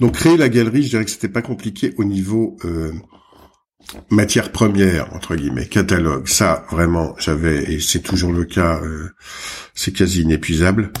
Donc 0.00 0.14
créer 0.14 0.36
la 0.36 0.48
galerie, 0.48 0.82
je 0.82 0.88
dirais 0.88 1.04
que 1.04 1.10
c'était 1.10 1.28
pas 1.28 1.42
compliqué 1.42 1.92
au 1.98 2.04
niveau 2.04 2.56
euh, 2.64 2.92
matière 4.10 4.52
première 4.52 5.14
entre 5.14 5.36
guillemets, 5.36 5.66
catalogue. 5.66 6.28
Ça 6.28 6.64
vraiment, 6.70 7.14
j'avais 7.18 7.72
et 7.72 7.80
c'est 7.80 8.00
toujours 8.00 8.32
le 8.32 8.44
cas, 8.44 8.80
euh, 8.82 9.10
c'est 9.74 9.92
quasi 9.92 10.22
inépuisable. 10.22 10.92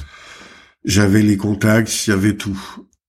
J'avais 0.84 1.22
les 1.22 1.36
contacts, 1.36 2.06
il 2.06 2.10
y 2.10 2.12
avait 2.12 2.34
tout. 2.34 2.58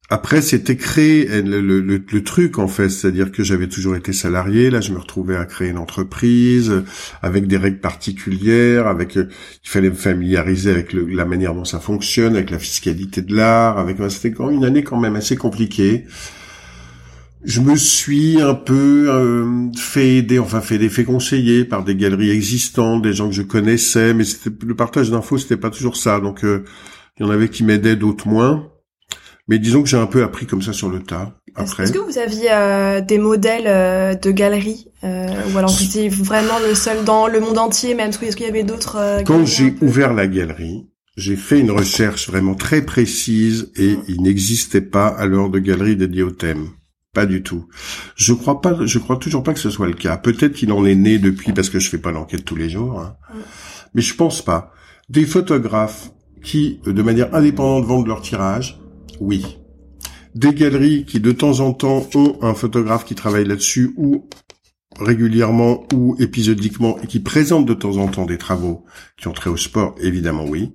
Après, 0.10 0.44
c'était 0.44 0.76
créer 0.76 1.42
le, 1.42 1.60
le, 1.62 1.80
le, 1.80 2.24
truc 2.24 2.60
en 2.60 2.68
fait, 2.68 2.90
c'est-à-dire 2.90 3.32
que 3.32 3.42
j'avais 3.42 3.68
toujours 3.68 3.96
été 3.96 4.14
salarié. 4.14 4.70
Là, 4.70 4.80
je 4.80 4.92
me 4.92 5.00
retrouvais 5.00 5.38
à 5.38 5.46
créer 5.46 5.70
une 5.70 5.80
entreprise 5.80 6.84
avec 7.24 7.48
des 7.48 7.58
règles 7.58 7.80
particulières, 7.80 8.86
avec 8.86 9.16
il 9.16 9.30
fallait 9.64 9.90
me 9.90 9.96
familiariser 9.96 10.70
avec 10.70 10.94
la 10.94 11.26
manière 11.26 11.56
dont 11.56 11.66
ça 11.66 11.80
fonctionne, 11.80 12.36
avec 12.36 12.52
la 12.52 12.60
fiscalité 12.60 13.24
de 13.24 13.36
l'art. 13.36 13.80
Avec 13.80 13.98
c'était 14.10 14.36
une 14.52 14.66
année 14.66 14.84
quand 14.84 15.00
même 15.00 15.16
assez 15.16 15.36
compliquée. 15.36 16.06
Je 17.44 17.62
me 17.62 17.76
suis 17.76 18.42
un 18.42 18.54
peu 18.56 19.10
euh, 19.10 19.70
fait 19.76 20.18
aider, 20.18 20.40
enfin 20.40 20.62
fait 20.62 20.78
des 20.78 20.90
faits 20.90 21.06
conseiller 21.06 21.66
par 21.66 21.84
des 21.84 21.96
galeries 21.96 22.32
existantes, 22.32 23.02
des 23.02 23.14
gens 23.14 23.28
que 23.28 23.36
je 23.36 23.42
connaissais, 23.42 24.14
mais 24.14 24.24
le 24.66 24.76
partage 24.76 25.12
d'infos, 25.12 25.38
c'était 25.38 25.58
pas 25.58 25.70
toujours 25.70 25.98
ça. 25.98 26.20
Donc 26.20 26.46
euh, 26.46 26.64
il 27.18 27.26
y 27.26 27.30
en 27.30 27.32
avait 27.32 27.50
qui 27.50 27.64
m'aidaient, 27.64 27.96
d'autres 27.96 28.28
moins. 28.28 28.70
Mais 29.48 29.60
disons 29.60 29.84
que 29.84 29.90
j'ai 29.90 29.98
un 29.98 30.06
peu 30.06 30.24
appris 30.24 30.46
comme 30.46 30.62
ça 30.62 30.72
sur 30.72 30.90
le 30.90 31.02
tas. 31.02 31.38
Après. 31.56 31.84
Est-ce 31.84 31.92
que 31.92 32.00
vous 32.00 32.18
aviez 32.18 32.52
euh, 32.52 33.02
des 33.02 33.18
modèles 33.18 33.68
euh, 33.68 34.16
de 34.16 34.32
galeries 34.32 34.88
euh, 35.04 35.28
ou 35.54 35.58
alors 35.58 35.70
vous 35.70 35.84
étiez 35.84 36.08
vraiment 36.10 36.60
le 36.66 36.74
seul 36.74 37.04
dans 37.04 37.28
le 37.28 37.40
monde 37.40 37.58
entier 37.58 37.94
même 37.94 38.10
Est-ce 38.10 38.36
qu'il 38.36 38.46
y 38.46 38.50
avait 38.50 38.64
d'autres 38.64 38.96
euh, 38.96 39.22
Quand 39.24 39.46
j'ai 39.46 39.76
ouvert 39.82 40.14
la 40.14 40.28
galerie, 40.28 40.88
j'ai 41.18 41.36
fait 41.36 41.60
une 41.60 41.72
recherche 41.72 42.30
vraiment 42.30 42.56
très 42.56 42.82
précise 42.82 43.72
et 43.76 43.98
il 44.08 44.24
n'existait 44.24 44.82
pas 44.82 45.08
alors 45.08 45.50
de 45.50 45.60
galerie 45.60 45.98
dédiée 45.98 46.24
au 46.24 46.32
thème. 46.32 46.70
Pas 47.14 47.26
du 47.28 47.44
tout. 47.44 47.68
Je 48.16 48.34
crois 48.34 48.60
pas, 48.60 48.86
je 48.86 48.98
crois 48.98 49.18
toujours 49.18 49.44
pas 49.44 49.54
que 49.54 49.60
ce 49.60 49.70
soit 49.70 49.88
le 49.88 49.94
cas. 49.94 50.18
Peut-être 50.18 50.54
qu'il 50.54 50.72
en 50.72 50.84
est 50.86 50.96
né 50.96 51.20
depuis 51.20 51.54
parce 51.54 51.70
que 51.70 51.80
je 51.80 51.90
fais 51.90 52.00
pas 52.00 52.12
l'enquête 52.12 52.44
tous 52.44 52.56
les 52.56 52.70
jours, 52.70 53.00
hein. 53.00 53.16
mais 53.94 54.02
je 54.02 54.16
pense 54.16 54.44
pas. 54.44 54.74
Des 55.10 55.26
photographes 55.26 56.12
qui, 56.42 56.80
de 56.86 57.02
manière 57.02 57.34
indépendante, 57.36 57.86
vendent 57.86 58.08
leur 58.08 58.22
tirage, 58.22 58.80
oui. 59.20 59.60
Des 60.34 60.54
galeries 60.54 61.06
qui 61.06 61.20
de 61.20 61.32
temps 61.32 61.60
en 61.60 61.74
temps 61.74 62.08
ont 62.16 62.40
un 62.42 62.56
photographe 62.56 63.06
qui 63.06 63.14
travaille 63.14 63.46
là-dessus 63.46 63.94
ou 63.98 64.28
régulièrement 65.00 65.86
ou 65.94 66.16
épisodiquement 66.20 66.98
et 67.04 67.08
qui 67.08 67.20
présentent 67.20 67.68
de 67.68 67.74
temps 67.74 67.98
en 67.98 68.08
temps 68.08 68.26
des 68.26 68.38
travaux 68.38 68.86
qui 69.18 69.28
ont 69.28 69.34
trait 69.34 69.50
au 69.50 69.58
sport, 69.58 69.96
évidemment 70.02 70.46
oui. 70.46 70.74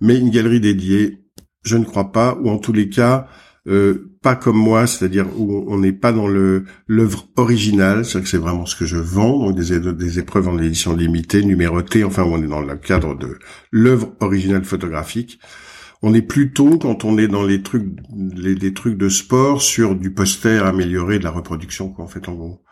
Mais 0.00 0.18
une 0.18 0.30
galerie 0.30 0.60
dédiée, 0.60 1.24
je 1.62 1.76
ne 1.76 1.84
crois 1.84 2.12
pas, 2.12 2.36
ou 2.42 2.50
en 2.50 2.58
tous 2.58 2.72
les 2.72 2.88
cas, 2.88 3.28
euh, 3.68 4.10
pas 4.22 4.34
comme 4.34 4.56
moi, 4.56 4.86
c'est-à-dire 4.86 5.26
où 5.38 5.64
on 5.68 5.78
n'est 5.78 5.92
pas 5.92 6.12
dans 6.12 6.26
le 6.26 6.64
l'œuvre 6.88 7.28
originale, 7.36 8.04
c'est-à-dire 8.04 8.24
que 8.24 8.28
c'est 8.28 8.38
vraiment 8.38 8.66
ce 8.66 8.74
que 8.74 8.86
je 8.86 8.96
vends, 8.96 9.38
donc 9.38 9.56
des, 9.56 9.78
des 9.78 10.18
épreuves 10.18 10.48
en 10.48 10.58
édition 10.58 10.96
limitée, 10.96 11.42
numérotées, 11.44 12.04
enfin 12.04 12.24
on 12.24 12.42
est 12.42 12.48
dans 12.48 12.60
le 12.60 12.76
cadre 12.76 13.16
de 13.16 13.38
l'œuvre 13.70 14.14
originale 14.20 14.64
photographique. 14.64 15.38
On 16.02 16.14
est 16.14 16.22
plutôt 16.22 16.78
quand 16.78 17.04
on 17.04 17.16
est 17.16 17.28
dans 17.28 17.44
les 17.44 17.62
trucs, 17.62 17.86
les, 18.34 18.74
trucs 18.74 18.98
de 18.98 19.08
sport 19.08 19.62
sur 19.62 19.94
du 19.94 20.12
poster 20.12 20.66
amélioré 20.66 21.20
de 21.20 21.24
la 21.24 21.30
reproduction, 21.30 21.90
quoi, 21.90 22.04
en 22.04 22.08
fait, 22.08 22.28
en 22.28 22.34
gros. 22.34 22.64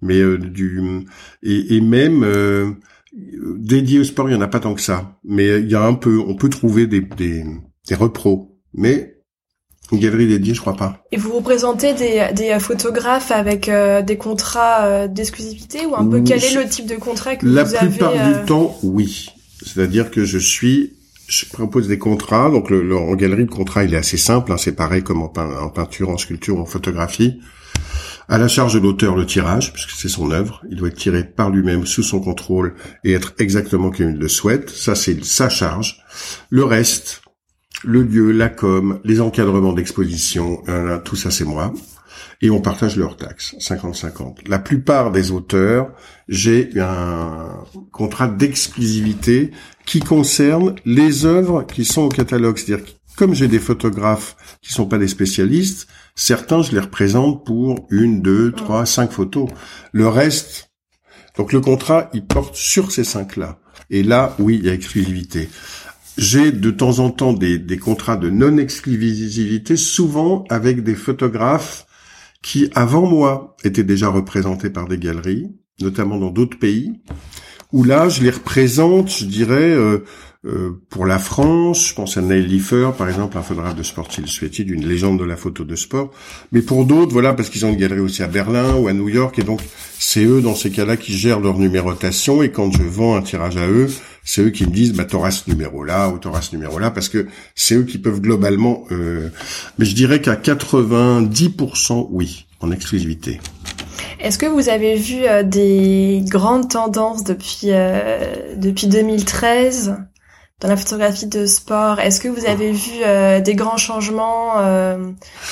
Mais 0.00 0.18
euh, 0.20 0.36
du 0.36 1.06
et, 1.44 1.80
même 1.80 2.24
euh, 2.24 2.72
dédié 3.12 4.00
au 4.00 4.04
sport, 4.04 4.28
il 4.28 4.32
y 4.32 4.34
en 4.36 4.40
a 4.40 4.48
pas 4.48 4.58
tant 4.58 4.74
que 4.74 4.80
ça. 4.80 5.16
Mais 5.22 5.60
il 5.60 5.70
y 5.70 5.76
a 5.76 5.84
un 5.84 5.94
peu, 5.94 6.18
on 6.18 6.34
peut 6.34 6.48
trouver 6.48 6.88
des 6.88 7.02
des, 7.02 7.44
des 7.88 7.94
repros, 7.94 8.58
mais 8.74 9.11
une 9.92 10.00
galerie 10.00 10.26
dédiée, 10.26 10.54
je 10.54 10.60
crois 10.60 10.76
pas. 10.76 11.04
Et 11.12 11.16
vous 11.16 11.32
représentez 11.32 11.94
des, 11.94 12.28
des 12.34 12.58
photographes 12.58 13.30
avec 13.30 13.68
euh, 13.68 14.02
des 14.02 14.16
contrats 14.16 15.06
d'exclusivité 15.06 15.86
ou 15.86 15.94
un 15.94 16.06
peu 16.06 16.20
quel 16.22 16.42
est 16.42 16.54
le 16.54 16.68
type 16.68 16.86
de 16.86 16.96
contrat 16.96 17.36
que 17.36 17.46
vous 17.46 17.56
avez 17.56 17.72
La 17.72 17.86
plupart 17.86 18.12
du 18.12 18.44
temps, 18.46 18.76
oui. 18.82 19.30
C'est-à-dire 19.64 20.10
que 20.10 20.24
je 20.24 20.38
suis 20.38 20.94
je 21.32 21.46
propose 21.46 21.88
des 21.88 21.98
contrats. 21.98 22.50
Donc 22.50 22.70
le, 22.70 22.96
en 22.96 23.14
galerie, 23.14 23.42
le 23.42 23.46
contrat 23.46 23.84
il 23.84 23.94
est 23.94 23.98
assez 23.98 24.18
simple. 24.18 24.52
Hein, 24.52 24.58
c'est 24.58 24.72
pareil 24.76 25.02
comme 25.02 25.22
en, 25.22 25.28
peinture, 25.28 26.10
en 26.10 26.18
sculpture, 26.18 26.60
en 26.60 26.66
photographie. 26.66 27.40
À 28.28 28.38
la 28.38 28.48
charge 28.48 28.74
de 28.74 28.78
l'auteur 28.78 29.16
le 29.16 29.26
tirage, 29.26 29.72
puisque 29.72 29.90
c'est 29.90 30.08
son 30.08 30.30
œuvre. 30.30 30.62
Il 30.70 30.76
doit 30.76 30.88
être 30.88 30.96
tiré 30.96 31.24
par 31.24 31.50
lui-même, 31.50 31.86
sous 31.86 32.02
son 32.02 32.20
contrôle, 32.20 32.74
et 33.04 33.12
être 33.12 33.34
exactement 33.38 33.90
comme 33.90 34.10
il 34.10 34.16
le 34.16 34.28
souhaite. 34.28 34.70
Ça, 34.70 34.94
c'est 34.94 35.24
sa 35.24 35.48
charge. 35.48 36.02
Le 36.48 36.64
reste, 36.64 37.21
le 37.84 38.02
lieu, 38.02 38.32
la 38.32 38.48
com, 38.48 39.00
les 39.04 39.20
encadrements 39.20 39.72
d'exposition, 39.72 40.62
tout 41.04 41.16
ça, 41.16 41.30
c'est 41.30 41.44
moi 41.44 41.72
et 42.42 42.50
on 42.50 42.60
partage 42.60 42.96
leurs 42.96 43.16
taxes, 43.16 43.54
50-50. 43.60 44.48
La 44.48 44.58
plupart 44.58 45.12
des 45.12 45.30
auteurs, 45.30 45.92
j'ai 46.28 46.70
un 46.76 47.64
contrat 47.92 48.26
d'exclusivité 48.26 49.52
qui 49.86 50.00
concerne 50.00 50.74
les 50.84 51.24
œuvres 51.24 51.62
qui 51.62 51.84
sont 51.84 52.02
au 52.02 52.08
catalogue. 52.08 52.58
C'est-à-dire 52.58 52.84
comme 53.16 53.34
j'ai 53.34 53.46
des 53.46 53.60
photographes 53.60 54.36
qui 54.60 54.72
sont 54.72 54.86
pas 54.86 54.98
des 54.98 55.06
spécialistes, 55.06 55.86
certains 56.16 56.62
je 56.62 56.72
les 56.72 56.80
représente 56.80 57.46
pour 57.46 57.86
une, 57.90 58.22
deux, 58.22 58.50
trois, 58.50 58.86
cinq 58.86 59.12
photos. 59.12 59.48
Le 59.92 60.08
reste, 60.08 60.70
donc 61.36 61.52
le 61.52 61.60
contrat, 61.60 62.10
il 62.12 62.26
porte 62.26 62.56
sur 62.56 62.90
ces 62.90 63.04
cinq-là. 63.04 63.60
Et 63.88 64.02
là, 64.02 64.34
oui, 64.40 64.58
il 64.60 64.66
y 64.66 64.70
a 64.70 64.74
exclusivité. 64.74 65.48
J'ai 66.18 66.52
de 66.52 66.70
temps 66.70 66.98
en 66.98 67.10
temps 67.10 67.32
des, 67.32 67.58
des 67.58 67.78
contrats 67.78 68.16
de 68.16 68.28
non-exclusivité, 68.28 69.76
souvent 69.76 70.44
avec 70.50 70.82
des 70.82 70.94
photographes 70.94 71.86
qui, 72.42 72.68
avant 72.74 73.06
moi, 73.06 73.56
étaient 73.64 73.84
déjà 73.84 74.08
représentés 74.08 74.70
par 74.70 74.88
des 74.88 74.98
galeries, 74.98 75.50
notamment 75.80 76.18
dans 76.18 76.30
d'autres 76.30 76.58
pays, 76.58 77.00
où 77.72 77.84
là, 77.84 78.08
je 78.08 78.22
les 78.22 78.30
représente, 78.30 79.10
je 79.10 79.24
dirais, 79.24 79.70
euh, 79.70 80.04
euh, 80.44 80.82
pour 80.90 81.06
la 81.06 81.18
France, 81.18 81.88
je 81.88 81.94
pense 81.94 82.16
à 82.16 82.20
Neil 82.20 82.44
Liefer, 82.44 82.90
par 82.98 83.08
exemple, 83.08 83.38
un 83.38 83.42
photographe 83.42 83.76
de 83.76 83.82
Sport 83.84 84.08
Illustrated, 84.18 84.68
une 84.68 84.86
légende 84.86 85.20
de 85.20 85.24
la 85.24 85.36
photo 85.36 85.64
de 85.64 85.76
sport. 85.76 86.10
Mais 86.50 86.62
pour 86.62 86.84
d'autres, 86.84 87.12
voilà, 87.12 87.32
parce 87.32 87.48
qu'ils 87.48 87.64
ont 87.64 87.70
une 87.70 87.76
galerie 87.76 88.00
aussi 88.00 88.22
à 88.22 88.26
Berlin 88.26 88.74
ou 88.74 88.88
à 88.88 88.92
New 88.92 89.08
York, 89.08 89.38
et 89.38 89.44
donc 89.44 89.60
c'est 89.98 90.24
eux, 90.24 90.42
dans 90.42 90.56
ces 90.56 90.70
cas-là, 90.70 90.96
qui 90.96 91.16
gèrent 91.16 91.40
leur 91.40 91.58
numérotation, 91.58 92.42
et 92.42 92.50
quand 92.50 92.70
je 92.72 92.82
vends 92.82 93.14
un 93.14 93.22
tirage 93.22 93.56
à 93.56 93.68
eux, 93.68 93.88
c'est 94.24 94.42
eux 94.42 94.50
qui 94.50 94.64
me 94.64 94.70
disent, 94.70 94.92
bah, 94.92 95.04
t'auras 95.04 95.30
ce 95.30 95.50
numéro-là, 95.50 96.08
ou 96.10 96.18
t'auras 96.18 96.42
ce 96.42 96.54
numéro-là, 96.54 96.90
parce 96.90 97.08
que 97.08 97.26
c'est 97.54 97.74
eux 97.74 97.84
qui 97.84 97.98
peuvent 97.98 98.20
globalement... 98.20 98.84
Euh... 98.90 99.30
Mais 99.78 99.84
je 99.84 99.94
dirais 99.94 100.20
qu'à 100.20 100.34
90%, 100.34 102.08
oui, 102.10 102.46
en 102.60 102.70
exclusivité. 102.70 103.40
Est-ce 104.20 104.38
que 104.38 104.46
vous 104.46 104.68
avez 104.68 104.94
vu 104.94 105.24
euh, 105.24 105.42
des 105.42 106.22
grandes 106.26 106.68
tendances 106.70 107.24
depuis 107.24 107.72
euh, 107.72 108.54
depuis 108.56 108.86
2013 108.86 109.96
dans 110.60 110.68
la 110.68 110.76
photographie 110.76 111.26
de 111.26 111.44
sport? 111.44 111.98
Est-ce 111.98 112.20
que 112.20 112.28
vous 112.28 112.46
avez 112.46 112.70
vu 112.70 113.02
euh, 113.04 113.40
des 113.40 113.56
grands 113.56 113.76
changements 113.76 114.54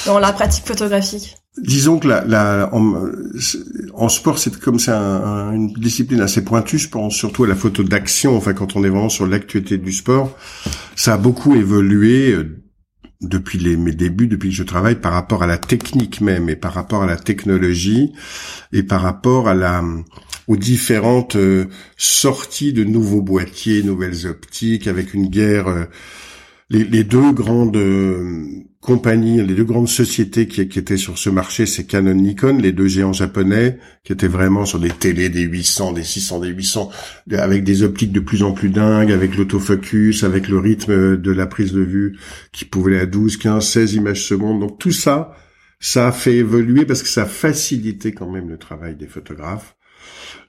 dans 0.07 0.19
la 0.21 0.33
pratique 0.33 0.65
photographique? 0.65 1.37
Disons 1.59 1.99
que 1.99 2.09
la, 2.09 2.25
la 2.25 2.71
en, 2.73 4.09
sport, 4.09 4.39
c'est 4.39 4.59
comme 4.59 4.79
c'est 4.79 4.93
une 4.93 5.73
discipline 5.75 6.21
assez 6.21 6.45
pointue. 6.45 6.79
Je 6.79 6.89
pense 6.89 7.15
surtout 7.15 7.45
à 7.45 7.49
la 7.49 7.57
photo 7.57 7.83
d'action. 7.83 8.37
Enfin, 8.37 8.55
quand 8.55 8.77
on 8.77 8.85
est 8.85 8.89
vraiment 8.89 9.09
sur 9.09 9.27
l'actualité 9.27 9.77
du 9.77 9.93
sport, 9.93 10.37
ça 10.95 11.15
a 11.15 11.19
beaucoup 11.19 11.55
évolué 11.55 12.37
depuis 13.21 13.59
les, 13.59 13.77
mes 13.77 13.93
débuts, 13.93 14.29
depuis 14.29 14.51
que 14.51 14.55
je 14.55 14.63
travaille, 14.63 14.97
par 14.97 15.13
rapport 15.13 15.43
à 15.43 15.47
la 15.47 15.59
technique 15.59 16.21
même 16.21 16.49
et 16.49 16.57
par 16.57 16.73
rapport 16.73 17.03
à 17.03 17.07
la 17.07 17.17
technologie 17.17 18.13
et 18.73 18.83
par 18.83 19.03
rapport 19.03 19.49
à 19.49 19.55
la 19.55 19.83
aux 20.49 20.57
différentes 20.57 21.37
euh, 21.37 21.67
sorties 21.97 22.73
de 22.73 22.83
nouveaux 22.83 23.23
boîtiers, 23.23 23.85
nouvelles 23.85 24.27
optiques, 24.27 24.89
avec 24.89 25.15
une 25.15 25.29
guerre. 25.29 25.69
Euh, 25.69 25.85
les, 26.71 26.83
les, 26.83 27.05
deux 27.05 27.33
grandes 27.33 27.77
euh, 27.77 28.47
compagnies, 28.81 29.43
les 29.43 29.55
deux 29.55 29.65
grandes 29.65 29.89
sociétés 29.89 30.49
qui, 30.49 30.67
qui 30.69 30.79
étaient 30.79 30.97
sur 30.97 31.19
ce 31.19 31.29
marché, 31.29 31.67
c'est 31.67 31.85
Canon, 31.85 32.15
Nikon, 32.15 32.59
les 32.59 32.73
deux 32.73 32.87
géants 32.87 33.13
japonais, 33.13 33.79
qui 34.05 34.13
étaient 34.13 34.27
vraiment 34.27 34.65
sur 34.65 34.79
des 34.79 34.91
télés 34.91 35.29
des 35.29 35.43
800, 35.43 35.93
des 35.93 36.03
600, 36.03 36.41
des 36.41 36.49
800, 36.49 36.91
avec 37.33 37.63
des 37.63 37.83
optiques 37.83 38.13
de 38.13 38.21
plus 38.21 38.43
en 38.43 38.53
plus 38.53 38.71
dingues, 38.71 39.13
avec 39.13 39.37
l'autofocus, 39.37 40.25
avec 40.25 40.49
le 40.49 40.59
rythme 40.59 41.19
de 41.19 41.31
la 41.31 41.47
prise 41.47 41.73
de 41.73 41.83
vue 41.83 42.19
qui 42.53 42.65
pouvait 42.65 42.93
aller 42.93 43.03
à 43.03 43.07
12, 43.07 43.37
15, 43.37 43.67
16 43.67 43.95
images 43.95 44.25
secondes. 44.25 44.61
Donc 44.61 44.79
tout 44.79 44.93
ça, 44.93 45.37
ça 45.79 46.09
a 46.09 46.13
fait 46.13 46.37
évoluer 46.37 46.87
parce 46.87 47.03
que 47.03 47.09
ça 47.09 47.23
a 47.23 47.27
facilité 47.27 48.13
quand 48.13 48.31
même 48.31 48.49
le 48.49 48.57
travail 48.59 48.97
des 48.97 49.07
photographes. 49.07 49.77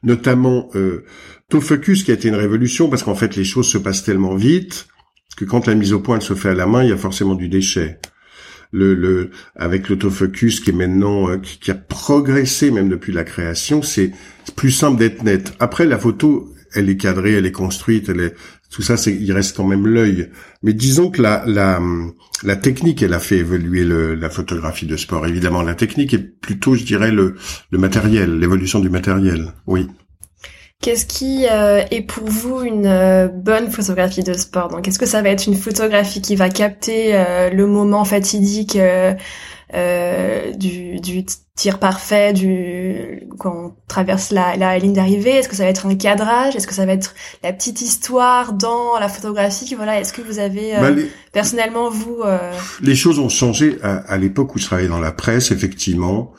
Notamment 0.03 0.69
euh, 0.75 1.05
Focus 1.51 2.03
qui 2.03 2.11
a 2.11 2.13
été 2.13 2.29
une 2.29 2.35
révolution 2.35 2.89
parce 2.89 3.03
qu'en 3.03 3.13
fait 3.13 3.35
les 3.35 3.43
choses 3.43 3.67
se 3.67 3.77
passent 3.77 4.03
tellement 4.03 4.35
vite 4.35 4.87
que 5.35 5.45
quand 5.45 5.67
la 5.67 5.75
mise 5.75 5.93
au 5.93 5.99
point 5.99 6.19
se 6.19 6.33
fait 6.33 6.49
à 6.49 6.53
la 6.53 6.65
main, 6.65 6.83
il 6.83 6.89
y 6.89 6.93
a 6.93 6.97
forcément 6.97 7.35
du 7.35 7.49
déchet. 7.49 7.99
Le, 8.73 8.93
le 8.95 9.31
avec 9.55 9.89
l'autofocus 9.89 10.61
qui 10.61 10.69
est 10.69 10.73
maintenant 10.73 11.29
euh, 11.29 11.37
qui, 11.37 11.59
qui, 11.59 11.71
a 11.71 11.75
progressé 11.75 12.71
même 12.71 12.87
depuis 12.87 13.11
la 13.11 13.25
création, 13.25 13.81
c'est 13.81 14.11
plus 14.55 14.71
simple 14.71 14.97
d'être 14.97 15.23
net. 15.23 15.53
Après 15.59 15.85
la 15.85 15.97
photo, 15.97 16.53
elle 16.73 16.89
est 16.89 16.95
cadrée, 16.95 17.33
elle 17.33 17.45
est 17.45 17.51
construite, 17.51 18.07
elle 18.07 18.21
est 18.21 18.35
tout 18.71 18.81
ça, 18.81 18.95
c'est, 18.95 19.13
il 19.13 19.31
reste 19.33 19.57
quand 19.57 19.67
même 19.67 19.85
l'œil. 19.85 20.29
Mais 20.63 20.73
disons 20.73 21.11
que 21.11 21.21
la, 21.21 21.43
la, 21.45 21.81
la 22.43 22.55
technique, 22.55 23.03
elle 23.03 23.13
a 23.13 23.19
fait 23.19 23.39
évoluer 23.39 23.83
le, 23.83 24.15
la 24.15 24.29
photographie 24.29 24.85
de 24.85 24.95
sport. 24.95 25.27
Évidemment, 25.27 25.61
la 25.61 25.75
technique 25.75 26.13
est 26.13 26.39
plutôt, 26.39 26.75
je 26.75 26.85
dirais, 26.85 27.11
le, 27.11 27.35
le 27.69 27.77
matériel, 27.77 28.39
l'évolution 28.39 28.79
du 28.79 28.89
matériel. 28.89 29.51
Oui. 29.67 29.87
Qu'est-ce 30.81 31.05
qui 31.05 31.45
euh, 31.47 31.83
est 31.91 32.01
pour 32.01 32.27
vous 32.27 32.61
une 32.63 32.87
euh, 32.87 33.27
bonne 33.27 33.69
photographie 33.69 34.23
de 34.23 34.33
sport? 34.33 34.69
Donc, 34.69 34.87
est-ce 34.87 34.97
que 34.97 35.05
ça 35.05 35.21
va 35.21 35.29
être 35.29 35.45
une 35.45 35.55
photographie 35.55 36.21
qui 36.21 36.35
va 36.35 36.49
capter 36.49 37.11
euh, 37.13 37.51
le 37.51 37.67
moment 37.67 38.03
fatidique 38.03 38.75
euh, 38.75 39.13
du, 40.53 40.99
du, 40.99 41.23
tir 41.55 41.77
parfait, 41.77 42.33
du 42.33 43.27
quand 43.37 43.53
on 43.55 43.73
traverse 43.87 44.31
la, 44.31 44.57
la 44.57 44.79
ligne 44.79 44.93
d'arrivée? 44.93 45.35
Est-ce 45.35 45.49
que 45.49 45.55
ça 45.55 45.65
va 45.65 45.69
être 45.69 45.85
un 45.85 45.93
cadrage? 45.93 46.55
Est-ce 46.55 46.65
que 46.65 46.73
ça 46.73 46.87
va 46.87 46.93
être 46.93 47.13
la 47.43 47.53
petite 47.53 47.81
histoire 47.81 48.53
dans 48.53 48.97
la 48.99 49.07
photographie? 49.07 49.75
Voilà, 49.75 49.99
est-ce 49.99 50.13
que 50.13 50.23
vous 50.23 50.39
avez 50.39 50.75
euh, 50.75 50.81
bah, 50.81 51.01
personnellement 51.31 51.91
vous 51.91 52.21
euh... 52.25 52.39
Les 52.81 52.95
choses 52.95 53.19
ont 53.19 53.29
changé 53.29 53.77
à, 53.83 53.97
à 53.97 54.17
l'époque 54.17 54.55
où 54.55 54.57
je 54.57 54.65
travaillais 54.65 54.89
dans 54.89 54.99
la 54.99 55.11
presse. 55.11 55.51
Effectivement, 55.51 56.33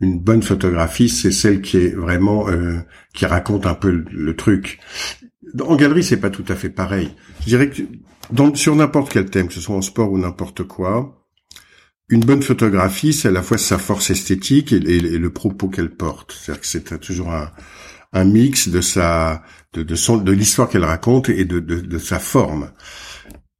une 0.00 0.18
bonne 0.18 0.42
photographie, 0.42 1.08
c'est 1.08 1.32
celle 1.32 1.62
qui 1.62 1.78
est 1.78 1.94
vraiment 1.94 2.48
euh, 2.48 2.78
qui 3.14 3.26
raconte 3.26 3.66
un 3.66 3.74
peu 3.74 3.90
le, 3.90 4.36
truc. 4.36 4.78
En 5.60 5.76
galerie, 5.76 6.04
c'est 6.04 6.18
pas 6.18 6.30
tout 6.30 6.44
à 6.48 6.54
fait 6.54 6.68
pareil. 6.68 7.14
Je 7.40 7.46
dirais 7.46 7.70
que 7.70 7.82
sur 8.54 8.76
n'importe 8.76 9.10
quel 9.10 9.30
thème, 9.30 9.48
que 9.48 9.54
ce 9.54 9.60
soit 9.60 9.76
en 9.76 9.82
sport 9.82 10.12
ou 10.12 10.18
n'importe 10.18 10.64
quoi, 10.64 11.26
une 12.08 12.20
bonne 12.20 12.42
photographie, 12.42 13.12
c'est 13.12 13.28
à 13.28 13.32
la 13.32 13.42
fois 13.42 13.58
sa 13.58 13.78
force 13.78 14.10
esthétique 14.10 14.72
et, 14.72 14.80
le 14.80 15.30
propos 15.30 15.68
qu'elle 15.68 15.90
porte. 15.90 16.32
C'est-à-dire 16.32 16.60
que 16.60 16.66
c'est 16.66 17.00
toujours 17.00 17.32
un, 17.32 17.50
un, 18.12 18.24
mix 18.24 18.68
de 18.68 18.80
sa, 18.80 19.42
de, 19.72 19.94
son, 19.96 20.18
de 20.18 20.32
l'histoire 20.32 20.68
qu'elle 20.68 20.84
raconte 20.84 21.28
et 21.30 21.44
de, 21.44 21.58
de, 21.58 21.98
sa 21.98 22.20
forme. 22.20 22.70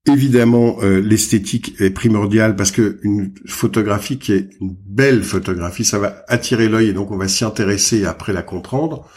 Évidemment, 0.09 0.77
euh, 0.83 1.01
l'esthétique 1.01 1.75
est 1.81 1.91
primordiale 1.91 2.55
parce 2.55 2.71
que 2.71 2.99
une 3.03 3.33
photographie 3.47 4.19
qui 4.19 4.33
est 4.33 4.51
une 4.61 4.77
belle 4.87 5.23
photographie, 5.23 5.85
ça 5.85 5.99
va 5.99 6.25
attirer 6.29 6.69
l'œil 6.69 6.89
et 6.89 6.93
donc 6.93 7.11
on 7.11 7.17
va 7.17 7.29
s'y 7.29 7.45
intéresser 7.45 7.99
et 7.99 8.07
après 8.07 8.33
la 8.33 8.43
comprendre. 8.43 9.09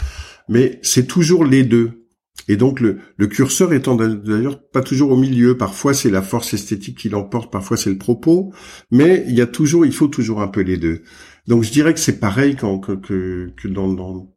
Mais 0.48 0.80
c'est 0.82 1.06
toujours 1.06 1.46
les 1.46 1.64
deux. 1.64 2.08
Et 2.48 2.58
donc 2.58 2.80
le, 2.80 2.98
le 3.18 3.28
curseur 3.28 3.74
étant 3.74 3.96
d'ailleurs 3.96 4.60
pas 4.72 4.82
toujours 4.82 5.12
au 5.12 5.18
milieu, 5.18 5.58
parfois 5.58 5.94
c'est 5.94 6.10
la 6.10 6.24
force 6.24 6.54
esthétique 6.54 6.98
qui 6.98 7.10
l'emporte, 7.10 7.52
parfois 7.52 7.78
c'est 7.78 7.92
le 7.92 7.98
propos, 7.98 8.52
mais 8.90 9.24
il 9.28 9.36
y 9.36 9.42
a 9.42 9.46
toujours, 9.46 9.86
il 9.86 9.92
faut 9.92 10.08
toujours 10.08 10.42
un 10.42 10.48
peu 10.48 10.62
les 10.62 10.78
deux. 10.78 11.04
Donc 11.48 11.64
je 11.64 11.72
dirais 11.72 11.94
que 11.94 12.00
c'est 12.00 12.20
pareil 12.20 12.56
quand, 12.56 12.80
que, 12.80 13.52
que, 13.56 13.68
dans, 13.68 14.32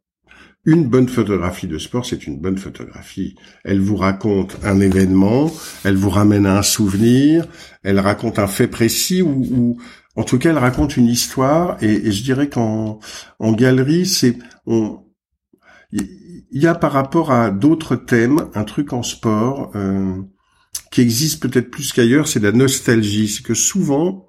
une 0.65 0.87
bonne 0.87 1.09
photographie 1.09 1.67
de 1.67 1.77
sport, 1.77 2.05
c'est 2.05 2.25
une 2.25 2.39
bonne 2.39 2.57
photographie. 2.57 3.35
Elle 3.63 3.81
vous 3.81 3.97
raconte 3.97 4.57
un 4.63 4.79
événement, 4.79 5.51
elle 5.83 5.97
vous 5.97 6.09
ramène 6.09 6.45
à 6.45 6.57
un 6.57 6.63
souvenir, 6.63 7.47
elle 7.83 7.99
raconte 7.99 8.39
un 8.39 8.47
fait 8.47 8.67
précis 8.67 9.21
ou, 9.21 9.45
ou 9.51 9.77
en 10.15 10.23
tout 10.23 10.39
cas 10.39 10.51
elle 10.51 10.57
raconte 10.57 10.95
une 10.95 11.07
histoire. 11.07 11.77
Et, 11.81 12.11
je 12.11 12.23
dirais 12.23 12.47
qu'en 12.47 12.99
en 13.39 13.51
galerie, 13.51 14.05
c'est 14.05 14.37
on 14.65 14.99
il 15.91 16.61
y 16.61 16.67
a 16.67 16.75
par 16.75 16.91
rapport 16.91 17.31
à 17.31 17.49
d'autres 17.49 17.95
thèmes 17.95 18.47
un 18.53 18.63
truc 18.63 18.93
en 18.93 19.03
sport 19.03 19.71
euh, 19.75 20.21
qui 20.91 21.01
existe 21.01 21.41
peut-être 21.41 21.71
plus 21.71 21.91
qu'ailleurs, 21.93 22.27
c'est 22.27 22.39
la 22.39 22.51
nostalgie. 22.51 23.27
C'est 23.27 23.43
que 23.43 23.55
souvent, 23.55 24.27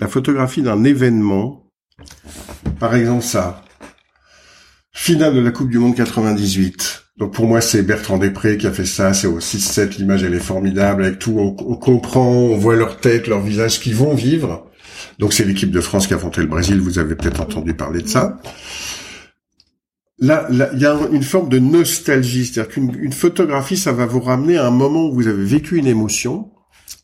la 0.00 0.08
photographie 0.08 0.62
d'un 0.62 0.84
événement, 0.84 1.70
par 2.80 2.94
exemple 2.94 3.22
ça, 3.22 3.62
finale 4.96 5.34
de 5.34 5.40
la 5.40 5.50
Coupe 5.50 5.68
du 5.68 5.78
Monde 5.78 5.94
98. 5.94 7.04
Donc 7.18 7.34
pour 7.34 7.46
moi, 7.46 7.60
c'est 7.60 7.82
Bertrand 7.82 8.16
Després 8.16 8.56
qui 8.56 8.66
a 8.66 8.72
fait 8.72 8.86
ça, 8.86 9.12
c'est 9.12 9.26
au 9.26 9.40
6-7, 9.40 9.98
l'image 9.98 10.24
elle 10.24 10.34
est 10.34 10.40
formidable, 10.40 11.04
avec 11.04 11.18
tout, 11.18 11.38
on, 11.38 11.76
comprend, 11.76 12.26
on 12.26 12.56
voit 12.56 12.76
leur 12.76 12.96
tête, 12.96 13.26
leur 13.26 13.40
visage, 13.40 13.78
qu'ils 13.78 13.94
vont 13.94 14.14
vivre. 14.14 14.70
Donc 15.18 15.34
c'est 15.34 15.44
l'équipe 15.44 15.70
de 15.70 15.80
France 15.82 16.06
qui 16.06 16.14
a 16.14 16.16
affronté 16.16 16.40
le 16.40 16.46
Brésil, 16.46 16.80
vous 16.80 16.98
avez 16.98 17.14
peut-être 17.14 17.42
entendu 17.42 17.74
parler 17.74 18.00
de 18.00 18.08
ça. 18.08 18.40
Là, 20.18 20.48
il 20.50 20.80
y 20.80 20.86
a 20.86 20.98
une 21.12 21.22
forme 21.22 21.50
de 21.50 21.58
nostalgie, 21.58 22.46
c'est-à-dire 22.46 22.72
qu'une 22.72 23.12
photographie, 23.12 23.76
ça 23.76 23.92
va 23.92 24.06
vous 24.06 24.20
ramener 24.20 24.56
à 24.56 24.66
un 24.66 24.70
moment 24.70 25.08
où 25.08 25.14
vous 25.14 25.28
avez 25.28 25.44
vécu 25.44 25.76
une 25.76 25.86
émotion, 25.86 26.50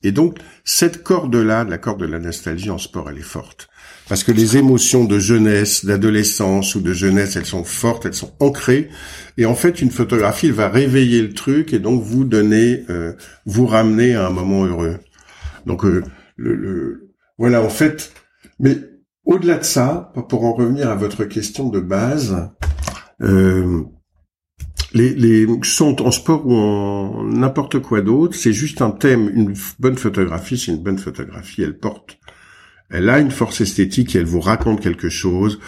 et 0.03 0.13
donc 0.13 0.39
cette 0.65 1.03
corde-là, 1.03 1.65
la 1.65 1.77
corde 1.77 2.01
de 2.01 2.07
la 2.07 2.19
nostalgie 2.19 2.71
en 2.71 2.79
sport, 2.79 3.11
elle 3.11 3.19
est 3.19 3.21
forte, 3.21 3.69
parce 4.09 4.25
que 4.25 4.33
les 4.33 4.57
émotions 4.57 5.05
de 5.05 5.19
jeunesse, 5.19 5.85
d'adolescence 5.85 6.75
ou 6.75 6.81
de 6.81 6.93
jeunesse, 6.93 7.37
elles 7.37 7.47
sont 7.47 7.65
fortes, 7.65 8.07
elles 8.07 8.15
sont 8.15 8.33
ancrées, 8.41 8.89
et 9.39 9.47
en 9.47 9.55
fait, 9.55 9.81
une 9.81 9.91
photographie 9.91 10.47
elle 10.47 10.53
va 10.53 10.69
réveiller 10.69 11.23
le 11.23 11.33
truc 11.33 11.73
et 11.73 11.79
donc 11.79 12.03
vous 12.03 12.25
donner, 12.25 12.85
euh, 12.91 13.13
vous 13.47 13.67
ramener 13.67 14.15
à 14.15 14.27
un 14.27 14.31
moment 14.31 14.65
heureux. 14.65 14.99
Donc, 15.67 15.85
euh, 15.85 16.03
le, 16.37 16.55
le, 16.55 17.15
voilà, 17.39 17.63
en 17.63 17.69
fait, 17.69 18.13
mais 18.59 18.79
au-delà 19.25 19.59
de 19.59 19.65
ça, 19.65 20.13
pour 20.29 20.45
en 20.45 20.53
revenir 20.53 20.91
à 20.91 20.95
votre 20.95 21.25
question 21.25 21.69
de 21.69 21.81
base, 21.81 22.51
euh, 23.23 23.83
les, 24.95 25.15
les 25.15 25.47
sont 25.63 26.03
en 26.03 26.11
sport 26.11 26.47
ou 26.47 26.55
en 26.55 27.25
n'importe 27.25 27.79
quoi 27.81 28.03
d'autre, 28.03 28.37
c'est 28.37 28.53
juste 28.53 28.83
un 28.83 28.91
thème. 28.91 29.31
Une 29.33 29.55
bonne 29.79 29.97
photographie, 29.97 30.59
c'est 30.59 30.73
une 30.73 30.83
bonne 30.83 30.99
photographie. 30.99 31.63
Elle 31.63 31.79
porte, 31.79 32.19
elle 32.93 33.09
a 33.09 33.19
une 33.19 33.31
force 33.31 33.61
esthétique. 33.61 34.15
Et 34.15 34.19
elle 34.19 34.27
vous 34.27 34.41
raconte 34.41 34.81
quelque 34.81 35.09
chose 35.09 35.59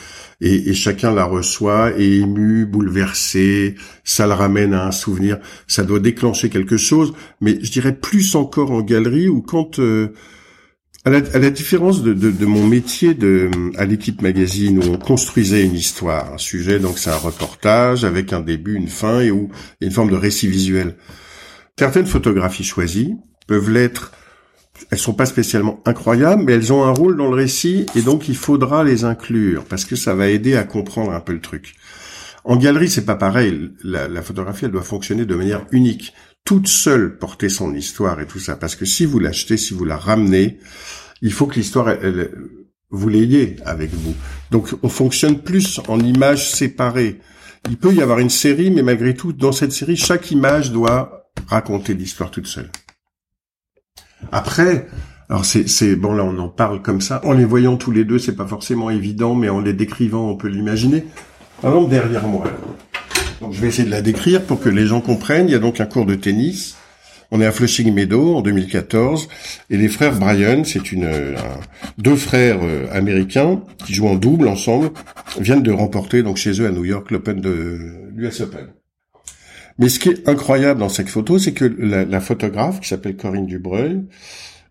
et, 0.41 0.75
chacun 0.75 1.13
la 1.13 1.25
reçoit, 1.25 1.93
ému, 1.99 2.67
bouleversé. 2.67 3.77
Ça 4.05 4.27
le 4.27 4.35
ramène 4.35 4.75
à 4.75 4.87
un 4.87 4.93
souvenir. 4.93 5.39
Ça 5.67 5.85
doit 5.85 6.01
déclencher 6.01 6.51
quelque 6.51 6.77
chose. 6.77 7.15
Mais 7.41 7.59
je 7.63 7.71
dirais 7.71 7.95
plus 7.95 8.35
encore 8.35 8.71
en 8.71 8.83
galerie 8.83 9.29
ou 9.29 9.43
quand 9.43 9.79
euh, 9.79 10.13
à 11.05 11.11
la, 11.11 11.19
à 11.35 11.39
la 11.39 11.51
différence 11.51 12.03
de, 12.03 12.47
mon 12.47 12.67
métier 12.67 13.17
à 13.77 13.85
l'équipe 13.85 14.23
magazine 14.23 14.79
où 14.79 14.93
on 14.93 14.99
construisait 14.99 15.65
une 15.65 15.75
histoire, 15.75 16.33
un 16.33 16.39
sujet, 16.39 16.79
donc 16.79 16.99
c'est 16.99 17.11
un 17.11 17.17
reportage 17.17 18.05
avec 18.05 18.33
un 18.33 18.41
début, 18.41 18.75
une 18.75 18.89
fin 18.89 19.21
et 19.21 19.31
où 19.31 19.51
une 19.83 19.91
forme 19.91 20.11
de 20.11 20.17
récit 20.17 20.49
visuel. 20.49 20.97
Certaines 21.79 22.07
photographies 22.07 22.65
choisies 22.65 23.17
peuvent 23.47 23.71
l'être, 23.71 24.13
elles 24.91 24.99
sont 24.99 25.15
pas 25.15 25.27
spécialement 25.27 25.81
incroyables, 25.85 26.43
mais 26.45 26.53
elles 26.53 26.73
ont 26.73 26.85
un 26.85 26.93
rôle 26.93 27.17
dans 27.17 27.29
le 27.29 27.37
récit 27.37 27.87
et 27.95 28.03
donc 28.03 28.29
il 28.29 28.37
faudra 28.37 28.85
les 28.85 29.05
inclure 29.05 29.65
parce 29.65 29.85
que 29.85 29.97
ça 29.97 30.15
va 30.15 30.29
aider 30.29 30.57
à 30.57 30.65
comprendre 30.65 31.13
un 31.13 31.21
peu 31.21 31.33
le 31.33 31.41
truc. 31.41 31.75
En 32.45 32.57
galerie, 32.57 32.91
c'est 32.91 33.07
pas 33.07 33.17
pareil. 33.17 33.71
La, 33.83 34.23
photographie, 34.23 34.67
elle 34.67 34.71
doit 34.71 34.83
fonctionner 34.83 35.25
de 35.25 35.35
manière 35.35 35.65
unique 35.73 36.13
toute 36.45 36.69
seule 36.69 37.17
porter 37.17 37.49
son 37.49 37.75
histoire 37.75 38.21
et 38.21 38.27
tout 38.27 38.39
ça. 38.39 38.57
Parce 38.57 38.77
que 38.77 38.85
si 38.85 39.07
vous 39.07 39.19
l'achetez, 39.19 39.57
si 39.57 39.73
vous 39.73 39.87
la 39.87 39.97
ramenez, 39.97 40.59
il 41.23 41.33
faut 41.33 41.47
que 41.47 41.55
l'histoire, 41.55 41.95
vous 42.91 43.09
l'ayez 43.09 43.57
avec 43.65 43.91
vous. 43.95 44.15
Donc 44.51 44.69
on 44.83 44.91
fonctionne 44.91 45.41
plus 45.41 45.81
en 45.89 45.99
images 45.99 46.51
séparées. 46.51 47.19
Il 47.71 47.79
peut 47.79 47.95
y 47.95 48.03
avoir 48.03 48.19
une 48.19 48.29
série, 48.29 48.71
mais 48.71 48.83
malgré 48.83 49.15
tout, 49.15 49.33
dans 49.33 49.53
cette 49.53 49.73
série, 49.73 49.97
chaque 49.97 50.31
image 50.31 50.71
doit 50.71 51.31
raconter 51.49 51.95
l'histoire 51.95 52.31
toute 52.31 52.47
seule. 52.47 52.71
Après, 54.33 54.87
alors 55.29 55.45
c'est, 55.45 55.97
bon 55.97 56.15
là 56.15 56.25
on 56.25 56.39
en 56.39 56.49
parle 56.49 56.83
comme 56.83 57.01
ça. 57.01 57.21
En 57.25 57.33
les 57.33 57.45
voyant 57.45 57.77
tous 57.77 57.91
les 57.91 58.05
deux, 58.05 58.19
c'est 58.19 58.37
pas 58.37 58.47
forcément 58.47 58.91
évident, 58.91 59.35
mais 59.35 59.49
en 59.49 59.61
les 59.61 59.73
décrivant, 59.73 60.31
on 60.31 60.37
peut 60.37 60.49
l'imaginer. 60.49 61.05
Par 61.63 61.73
exemple, 61.73 61.91
derrière 61.91 62.27
moi, 62.27 62.45
je 63.51 63.61
vais 63.61 63.69
essayer 63.69 63.85
de 63.85 63.91
la 63.91 64.03
décrire 64.03 64.43
pour 64.43 64.61
que 64.61 64.69
les 64.69 64.87
gens 64.87 65.01
comprennent. 65.01 65.49
Il 65.49 65.53
y 65.53 65.57
a 65.57 65.61
donc 65.61 65.81
un 65.81 65.87
cours 65.87 66.07
de 66.07 66.15
tennis. 66.15 66.77
On 67.31 67.41
est 67.41 67.47
à 67.47 67.53
Flushing 67.53 67.93
Meadow 67.93 68.37
en 68.37 68.43
2014 68.43 69.29
et 69.71 69.77
les 69.77 69.89
frères 69.89 70.17
Bryan, 70.19 70.65
c'est 70.65 70.93
une 70.93 71.09
deux 71.99 72.17
frères 72.17 72.61
euh, 72.63 72.87
américains 72.93 73.61
qui 73.85 73.95
jouent 73.95 74.09
en 74.09 74.15
double 74.15 74.47
ensemble, 74.47 74.91
viennent 75.41 75.63
de 75.63 75.73
remporter 75.73 76.23
donc 76.23 76.37
chez 76.37 76.61
eux 76.61 76.67
à 76.67 76.71
New 76.71 76.85
York 76.85 77.11
l'Open 77.11 77.41
de 77.41 77.79
l'US 78.15 78.41
Open. 78.41 78.69
Mais 79.79 79.89
ce 79.89 79.99
qui 79.99 80.09
est 80.09 80.29
incroyable 80.29 80.81
dans 80.81 80.89
cette 80.89 81.09
photo, 81.09 81.39
c'est 81.39 81.53
que 81.53 81.65
la, 81.65 82.21
photographe 82.21 82.81
qui 82.81 82.89
s'appelle 82.89 83.17
Corinne 83.17 83.47
Dubreuil, 83.47 84.03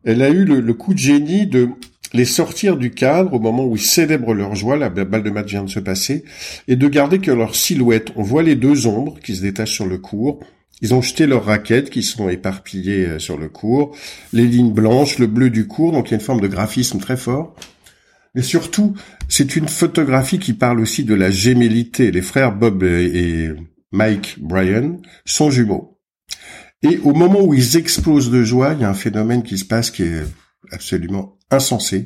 elle 0.06 0.22
a 0.22 0.30
eu 0.30 0.46
le 0.46 0.74
coup 0.74 0.94
de 0.94 1.00
génie 1.00 1.46
de 1.48 1.70
les 2.14 2.26
sortir 2.26 2.78
du 2.78 2.92
cadre 2.92 3.34
au 3.34 3.40
moment 3.40 3.66
où 3.66 3.76
ils 3.76 3.82
célèbrent 3.82 4.34
leur 4.34 4.56
joie, 4.56 4.78
la 4.78 4.90
balle 4.90 5.24
de 5.24 5.30
match 5.30 5.50
vient 5.50 5.64
de 5.64 5.70
se 5.70 5.80
passer, 5.80 6.24
et 6.68 6.76
de 6.76 6.88
garder 6.88 7.20
que 7.20 7.32
leur 7.32 7.56
silhouette. 7.56 8.12
On 8.16 8.24
voit 8.24 8.44
les 8.44 8.56
deux 8.56 8.88
ombres 8.88 9.18
qui 9.24 9.36
se 9.36 9.42
détachent 9.42 9.74
sur 9.74 9.88
le 9.88 9.98
cours. 9.98 10.40
Ils 10.82 10.94
ont 10.94 11.02
jeté 11.02 11.26
leurs 11.26 11.46
raquettes 11.46 11.90
qui 11.90 12.04
sont 12.04 12.30
éparpillées 12.30 13.08
euh, 13.08 13.20
sur 13.20 13.38
le 13.38 13.48
cours, 13.48 13.96
les 14.34 14.46
lignes 14.46 14.74
blanches, 14.74 15.18
le 15.18 15.28
bleu 15.28 15.50
du 15.50 15.66
cours, 15.66 15.92
donc 15.92 16.10
il 16.10 16.12
y 16.12 16.14
a 16.14 16.18
une 16.18 16.24
forme 16.24 16.42
de 16.42 16.48
graphisme 16.48 17.00
très 17.00 17.16
fort. 17.16 17.56
Mais 18.36 18.42
surtout, 18.42 18.94
c'est 19.30 19.56
une 19.56 19.68
photographie 19.68 20.40
qui 20.40 20.54
parle 20.54 20.80
aussi 20.80 21.04
de 21.04 21.14
la 21.14 21.30
gémellité. 21.30 22.12
Les 22.12 22.24
frères 22.24 22.54
Bob 22.56 22.84
et 22.84 23.52
Mike 23.94 24.40
Bryan 24.40 24.98
sont 25.24 25.52
jumeaux. 25.52 26.00
Et 26.82 26.98
au 26.98 27.14
moment 27.14 27.42
où 27.42 27.54
ils 27.54 27.78
explosent 27.78 28.30
de 28.30 28.44
joie, 28.44 28.74
il 28.74 28.82
y 28.82 28.84
a 28.84 28.90
un 28.90 28.94
phénomène 28.94 29.44
qui 29.44 29.58
se 29.58 29.64
passe 29.64 29.90
qui 29.90 30.04
est 30.04 30.24
absolument 30.72 31.38
insensé. 31.50 32.06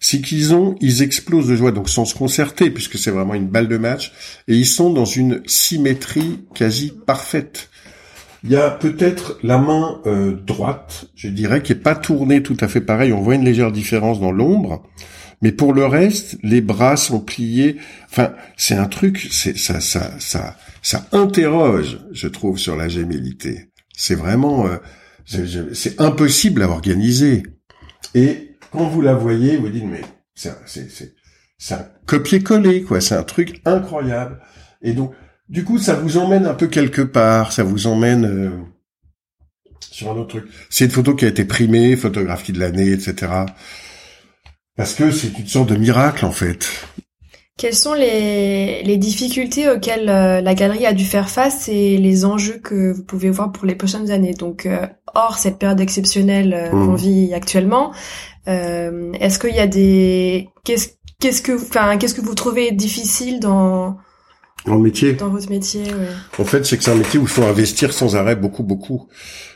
C'est 0.00 0.20
qu'ils 0.20 0.52
ont, 0.52 0.76
ils 0.80 1.02
explosent 1.02 1.48
de 1.48 1.56
joie, 1.56 1.72
donc 1.72 1.88
sans 1.88 2.04
se 2.04 2.14
concerter, 2.14 2.70
puisque 2.70 2.98
c'est 2.98 3.10
vraiment 3.10 3.34
une 3.34 3.48
balle 3.48 3.68
de 3.68 3.78
match, 3.78 4.12
et 4.48 4.54
ils 4.56 4.66
sont 4.66 4.92
dans 4.92 5.04
une 5.04 5.42
symétrie 5.46 6.44
quasi 6.54 6.92
parfaite. 7.06 7.70
Il 8.42 8.50
y 8.50 8.56
a 8.56 8.70
peut-être 8.70 9.38
la 9.42 9.58
main 9.58 10.00
euh, 10.06 10.32
droite, 10.32 11.06
je 11.14 11.28
dirais, 11.28 11.62
qui 11.62 11.72
est 11.72 11.76
pas 11.76 11.94
tournée 11.94 12.42
tout 12.42 12.56
à 12.60 12.68
fait 12.68 12.80
pareil. 12.80 13.12
On 13.12 13.20
voit 13.20 13.34
une 13.34 13.44
légère 13.44 13.72
différence 13.72 14.20
dans 14.20 14.32
l'ombre, 14.32 14.82
mais 15.42 15.52
pour 15.52 15.74
le 15.74 15.84
reste, 15.84 16.38
les 16.42 16.62
bras 16.62 16.96
sont 16.96 17.20
pliés. 17.20 17.76
Enfin, 18.10 18.32
c'est 18.56 18.76
un 18.76 18.86
truc, 18.86 19.28
c'est 19.30 19.56
ça, 19.56 19.80
ça, 19.80 20.12
ça, 20.18 20.56
ça 20.82 21.06
interroge, 21.12 21.98
je 22.12 22.28
trouve, 22.28 22.58
sur 22.58 22.76
la 22.76 22.88
gémellité. 22.88 23.70
C'est 23.94 24.14
vraiment, 24.14 24.66
euh, 24.66 24.76
c'est 25.72 26.00
impossible 26.00 26.62
à 26.62 26.68
organiser. 26.68 27.42
Et 28.14 28.56
quand 28.70 28.88
vous 28.88 29.02
la 29.02 29.14
voyez, 29.14 29.56
vous 29.56 29.68
dites 29.68 29.84
mais 29.84 30.02
c'est, 30.34 30.54
c'est 31.58 31.74
un 31.74 31.86
copier-coller, 32.06 32.82
quoi. 32.82 33.00
C'est 33.00 33.14
un 33.14 33.22
truc 33.22 33.60
incroyable. 33.64 34.40
Et 34.82 34.92
donc, 34.92 35.12
du 35.48 35.64
coup, 35.64 35.78
ça 35.78 35.94
vous 35.94 36.16
emmène 36.16 36.46
un 36.46 36.54
peu 36.54 36.68
quelque 36.68 37.02
part, 37.02 37.52
ça 37.52 37.62
vous 37.62 37.86
emmène 37.86 38.24
euh, 38.24 38.50
sur 39.80 40.10
un 40.10 40.14
autre 40.14 40.38
truc. 40.38 40.44
C'est 40.70 40.86
une 40.86 40.90
photo 40.90 41.14
qui 41.14 41.24
a 41.26 41.28
été 41.28 41.44
primée, 41.44 41.96
photographie 41.96 42.52
de 42.52 42.60
l'année, 42.60 42.92
etc. 42.92 43.32
Parce 44.76 44.94
que 44.94 45.10
c'est 45.10 45.38
une 45.38 45.46
sorte 45.46 45.68
de 45.68 45.76
miracle, 45.76 46.24
en 46.24 46.32
fait. 46.32 46.66
Quelles 47.60 47.74
sont 47.74 47.92
les, 47.92 48.82
les 48.84 48.96
difficultés 48.96 49.68
auxquelles 49.68 50.08
euh, 50.08 50.40
la 50.40 50.54
galerie 50.54 50.86
a 50.86 50.94
dû 50.94 51.04
faire 51.04 51.28
face 51.28 51.68
et 51.68 51.98
les 51.98 52.24
enjeux 52.24 52.56
que 52.56 52.92
vous 52.92 53.04
pouvez 53.04 53.28
voir 53.28 53.52
pour 53.52 53.66
les 53.66 53.74
prochaines 53.74 54.10
années? 54.10 54.32
Donc, 54.32 54.64
euh, 54.64 54.86
hors 55.14 55.36
cette 55.36 55.58
période 55.58 55.78
exceptionnelle 55.78 56.68
qu'on 56.70 56.92
mmh. 56.92 56.96
vit 56.96 57.34
actuellement, 57.34 57.92
est-ce 58.46 59.38
qu'il 59.38 59.54
y 59.54 59.60
a 59.60 59.66
des 59.66 60.48
qu'est-ce 60.64 60.88
qu'est-ce 61.20 61.42
que 61.42 61.52
enfin 61.52 61.98
qu'est-ce 61.98 62.14
que 62.14 62.22
vous 62.22 62.34
trouvez 62.34 62.72
difficile 62.72 63.38
dans 63.38 63.98
dans 64.66 64.76
le 64.76 64.82
métier. 64.82 65.14
Dans 65.14 65.30
votre 65.30 65.48
métier, 65.50 65.82
oui. 65.84 66.06
En 66.38 66.44
fait, 66.44 66.64
c'est 66.66 66.76
que 66.76 66.84
c'est 66.84 66.90
un 66.90 66.96
métier 66.96 67.18
où 67.18 67.22
il 67.22 67.28
faut 67.28 67.44
investir 67.44 67.92
sans 67.92 68.16
arrêt 68.16 68.36
beaucoup, 68.36 68.62
beaucoup. 68.62 69.08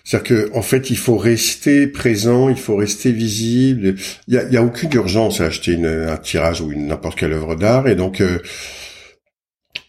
C'est-à-dire 0.02 0.28
que, 0.28 0.50
en 0.56 0.62
fait, 0.62 0.90
il 0.90 0.96
faut 0.96 1.16
rester 1.16 1.86
présent, 1.86 2.48
il 2.48 2.56
faut 2.56 2.76
rester 2.76 3.12
visible. 3.12 3.96
Il 4.28 4.34
y 4.34 4.38
a, 4.38 4.44
il 4.44 4.52
y 4.52 4.56
a 4.56 4.62
aucune 4.62 4.92
urgence 4.94 5.40
à 5.40 5.46
acheter 5.46 5.72
une, 5.72 5.86
un 5.86 6.16
tirage 6.16 6.60
ou 6.60 6.72
une 6.72 6.86
n'importe 6.86 7.18
quelle 7.18 7.32
œuvre 7.32 7.54
d'art, 7.54 7.88
et 7.88 7.94
donc. 7.94 8.20
Euh, 8.20 8.38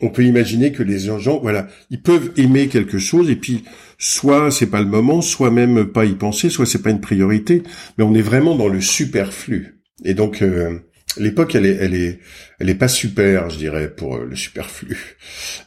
on 0.02 0.10
peut 0.10 0.24
imaginer 0.26 0.72
que 0.72 0.84
les 0.84 1.00
gens, 1.00 1.40
voilà, 1.40 1.68
ils 1.90 2.02
peuvent 2.02 2.32
aimer 2.38 2.68
quelque 2.68 3.00
chose 3.00 3.30
et 3.30 3.36
puis 3.36 3.64
soit 3.98 4.52
c'est 4.52 4.68
pas 4.68 4.82
le 4.82 4.88
moment, 4.88 5.22
soit 5.22 5.52
même 5.52 5.86
pas 5.86 6.06
y 6.06 6.16
penser, 6.16 6.50
soit 6.50 6.66
c'est 6.66 6.82
pas 6.82 6.90
une 6.90 7.02
priorité, 7.02 7.64
mais 7.98 8.04
on 8.04 8.14
est 8.14 8.22
vraiment 8.22 8.56
dans 8.56 8.68
le 8.68 8.82
superflu. 8.82 9.82
Et 10.04 10.14
donc 10.14 10.42
euh, 10.42 10.80
l'époque 11.18 11.56
elle 11.56 11.66
est 11.66 11.78
elle 11.80 11.94
est 11.94 12.20
elle 12.60 12.70
est 12.70 12.76
pas 12.76 12.88
super 12.88 13.50
je 13.50 13.58
dirais 13.58 13.90
pour 13.90 14.16
euh, 14.16 14.26
le 14.26 14.36
superflu. 14.36 15.18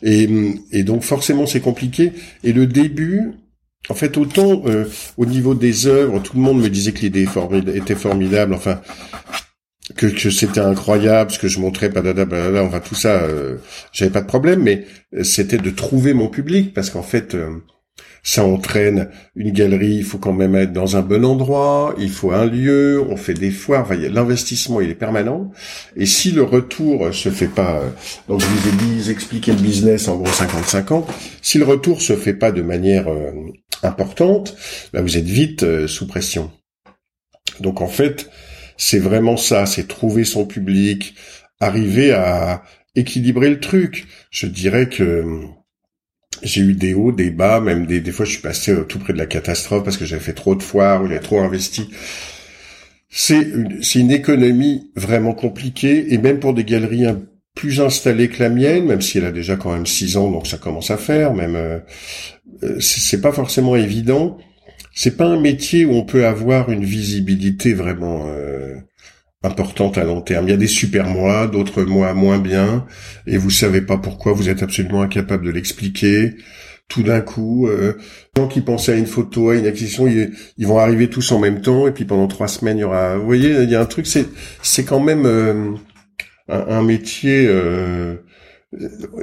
Et 0.02 0.28
et 0.72 0.82
donc 0.82 1.02
forcément 1.02 1.46
c'est 1.46 1.60
compliqué. 1.60 2.12
Et 2.44 2.52
le 2.52 2.66
début 2.66 3.32
en 3.88 3.94
fait 3.94 4.16
autant 4.16 4.62
euh, 4.66 4.84
au 5.16 5.26
niveau 5.26 5.54
des 5.54 5.86
œuvres 5.86 6.20
tout 6.20 6.36
le 6.36 6.42
monde 6.42 6.60
me 6.60 6.68
disait 6.68 6.92
que 6.92 7.00
l'idée 7.00 7.28
était 7.74 7.94
formidable. 7.94 8.54
Enfin 8.54 8.80
que, 9.96 10.06
que 10.06 10.30
c'était 10.30 10.60
incroyable 10.60 11.30
ce 11.30 11.38
que 11.38 11.48
je 11.48 11.60
montrais 11.60 11.88
badada 11.88 12.26
badada 12.26 12.62
enfin 12.62 12.80
tout 12.80 12.94
ça 12.94 13.22
euh, 13.22 13.56
j'avais 13.92 14.10
pas 14.10 14.20
de 14.22 14.26
problème. 14.26 14.62
Mais 14.62 14.86
c'était 15.22 15.58
de 15.58 15.70
trouver 15.70 16.14
mon 16.14 16.28
public 16.28 16.74
parce 16.74 16.90
qu'en 16.90 17.02
fait 17.02 17.36
ça 18.28 18.44
entraîne 18.44 19.08
une 19.36 19.52
galerie, 19.52 19.94
il 19.94 20.04
faut 20.04 20.18
quand 20.18 20.34
même 20.34 20.54
être 20.54 20.74
dans 20.74 20.98
un 20.98 21.00
bon 21.00 21.24
endroit, 21.24 21.94
il 21.98 22.10
faut 22.10 22.30
un 22.30 22.44
lieu, 22.44 23.02
on 23.08 23.16
fait 23.16 23.32
des 23.32 23.50
foires, 23.50 23.88
l'investissement 23.94 24.82
il 24.82 24.90
est 24.90 24.94
permanent. 24.94 25.50
Et 25.96 26.04
si 26.04 26.30
le 26.32 26.42
retour 26.42 27.14
se 27.14 27.30
fait 27.30 27.48
pas, 27.48 27.80
euh, 27.80 27.88
donc 28.28 28.42
je 28.42 28.46
vous 28.46 28.68
ai 28.68 28.72
dit, 28.72 29.10
expliquer 29.10 29.52
le 29.52 29.58
business 29.60 30.08
en 30.08 30.16
gros 30.16 30.30
55 30.30 30.92
ans, 30.92 31.06
si 31.40 31.56
le 31.56 31.64
retour 31.64 32.02
se 32.02 32.16
fait 32.16 32.34
pas 32.34 32.52
de 32.52 32.60
manière 32.60 33.08
euh, 33.08 33.30
importante, 33.82 34.54
bah, 34.92 35.00
vous 35.00 35.16
êtes 35.16 35.24
vite 35.24 35.62
euh, 35.62 35.88
sous 35.88 36.06
pression. 36.06 36.50
Donc 37.60 37.80
en 37.80 37.88
fait, 37.88 38.28
c'est 38.76 38.98
vraiment 38.98 39.38
ça, 39.38 39.64
c'est 39.64 39.88
trouver 39.88 40.24
son 40.24 40.44
public, 40.44 41.14
arriver 41.60 42.12
à 42.12 42.62
équilibrer 42.94 43.48
le 43.48 43.58
truc. 43.58 44.06
Je 44.30 44.46
dirais 44.46 44.90
que 44.90 45.48
j'ai 46.42 46.60
eu 46.62 46.74
des 46.74 46.94
hauts, 46.94 47.12
des 47.12 47.30
bas, 47.30 47.60
même 47.60 47.86
des, 47.86 48.00
des 48.00 48.12
fois 48.12 48.26
je 48.26 48.32
suis 48.32 48.42
passé 48.42 48.74
tout 48.88 48.98
près 48.98 49.12
de 49.12 49.18
la 49.18 49.26
catastrophe 49.26 49.84
parce 49.84 49.96
que 49.96 50.04
j'avais 50.04 50.22
fait 50.22 50.32
trop 50.32 50.54
de 50.54 50.62
foires 50.62 51.02
ou 51.02 51.08
j'ai 51.08 51.20
trop 51.20 51.40
investi. 51.40 51.88
C'est 53.10 53.40
une, 53.40 53.82
c'est 53.82 54.00
une 54.00 54.10
économie 54.10 54.90
vraiment 54.94 55.32
compliquée 55.32 56.12
et 56.12 56.18
même 56.18 56.40
pour 56.40 56.54
des 56.54 56.64
galeries 56.64 57.06
plus 57.54 57.80
installées 57.80 58.28
que 58.28 58.40
la 58.40 58.50
mienne, 58.50 58.84
même 58.84 59.00
si 59.00 59.18
elle 59.18 59.24
a 59.24 59.32
déjà 59.32 59.56
quand 59.56 59.72
même 59.72 59.86
six 59.86 60.16
ans, 60.16 60.30
donc 60.30 60.46
ça 60.46 60.58
commence 60.58 60.92
à 60.92 60.96
faire, 60.96 61.34
même 61.34 61.56
euh, 61.56 61.80
euh 62.62 62.78
c'est 62.80 63.20
pas 63.20 63.32
forcément 63.32 63.74
évident. 63.74 64.38
C'est 64.94 65.16
pas 65.16 65.26
un 65.26 65.40
métier 65.40 65.84
où 65.84 65.92
on 65.92 66.04
peut 66.04 66.26
avoir 66.26 66.70
une 66.70 66.84
visibilité 66.84 67.74
vraiment 67.74 68.26
euh, 68.28 68.76
importante 69.42 69.98
à 69.98 70.04
long 70.04 70.20
terme. 70.20 70.46
Il 70.48 70.50
y 70.50 70.54
a 70.54 70.58
des 70.58 70.66
super 70.66 71.06
mois, 71.06 71.46
d'autres 71.46 71.82
mois 71.82 72.12
moins 72.14 72.38
bien, 72.38 72.86
et 73.26 73.38
vous 73.38 73.50
savez 73.50 73.80
pas 73.80 73.98
pourquoi, 73.98 74.32
vous 74.32 74.48
êtes 74.48 74.62
absolument 74.62 75.02
incapable 75.02 75.46
de 75.46 75.50
l'expliquer. 75.50 76.36
Tout 76.88 77.02
d'un 77.02 77.20
coup, 77.20 77.68
euh, 77.68 77.94
les 78.34 78.42
gens 78.42 78.48
qui 78.48 78.62
pensaient 78.62 78.92
à 78.92 78.96
une 78.96 79.06
photo, 79.06 79.50
à 79.50 79.56
une 79.56 79.66
acquisition, 79.66 80.06
ils, 80.06 80.66
vont 80.66 80.78
arriver 80.78 81.10
tous 81.10 81.30
en 81.32 81.38
même 81.38 81.60
temps, 81.60 81.86
et 81.86 81.92
puis 81.92 82.04
pendant 82.04 82.26
trois 82.26 82.48
semaines, 82.48 82.78
il 82.78 82.80
y 82.80 82.84
aura. 82.84 83.16
Vous 83.18 83.26
voyez, 83.26 83.62
il 83.62 83.70
y 83.70 83.74
a 83.74 83.80
un 83.80 83.86
truc, 83.86 84.06
c'est 84.06 84.26
c'est 84.62 84.84
quand 84.84 85.00
même 85.00 85.26
euh, 85.26 85.74
un, 86.48 86.82
métier. 86.82 87.46
Euh, 87.46 88.16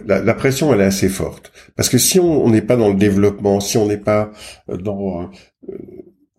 la, 0.05 0.33
pression, 0.33 0.73
elle 0.73 0.81
est 0.81 0.85
assez 0.85 1.09
forte, 1.09 1.51
parce 1.75 1.89
que 1.89 1.97
si 1.97 2.19
on 2.19 2.49
n'est 2.49 2.61
pas 2.61 2.77
dans 2.77 2.89
le 2.89 2.95
développement, 2.95 3.59
si 3.59 3.77
on 3.77 3.87
n'est 3.87 3.97
pas 3.97 4.31
dans 4.67 5.29
euh, 5.69 5.77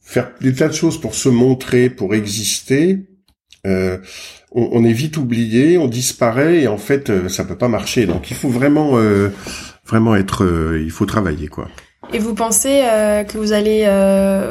faire 0.01 0.33
des 0.41 0.55
tas 0.55 0.69
de 0.69 0.75
choses 0.75 1.01
pour 1.01 1.15
se 1.15 1.29
montrer, 1.29 1.91
pour 1.91 2.15
exister, 2.15 3.07
euh, 3.67 3.99
on, 4.53 4.85
est 4.85 4.93
vite 4.93 5.17
oublié, 5.17 5.77
on 5.77 5.89
disparaît 5.89 6.63
et 6.63 6.69
en 6.69 6.79
fait 6.79 7.11
euh, 7.11 7.29
ça 7.29 7.45
peut 7.45 7.57
pas 7.57 7.69
marcher. 7.69 8.07
Donc 8.07 8.31
il 8.31 8.37
faut 8.37 8.49
vraiment 8.49 8.93
euh, 8.95 9.29
vraiment 9.87 10.17
être, 10.17 10.47
il 10.81 10.91
faut 10.91 11.07
travailler 11.07 11.49
quoi. 11.49 11.69
Et 12.13 12.21
vous 12.21 12.35
pensez 12.35 12.69
que 12.69 13.37
vous 13.37 13.53
allez 13.53 13.85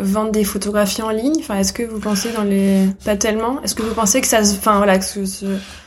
vendre 0.04 0.32
des 0.32 0.44
photographies 0.44 1.02
en 1.02 1.10
ligne? 1.10 1.36
Enfin, 1.40 1.58
est-ce 1.58 1.72
que 1.72 1.84
vous 1.84 2.00
pensez 2.00 2.34
dans 2.34 2.44
les 2.44 2.82
pas 3.06 3.16
tellement? 3.16 3.62
Est-ce 3.64 3.76
que 3.76 3.82
vous 3.82 3.94
pensez 3.94 4.20
que 4.20 4.28
ça, 4.28 4.42
enfin 4.42 4.76
voilà, 4.78 5.00
que 5.00 5.06
ce... 5.06 5.46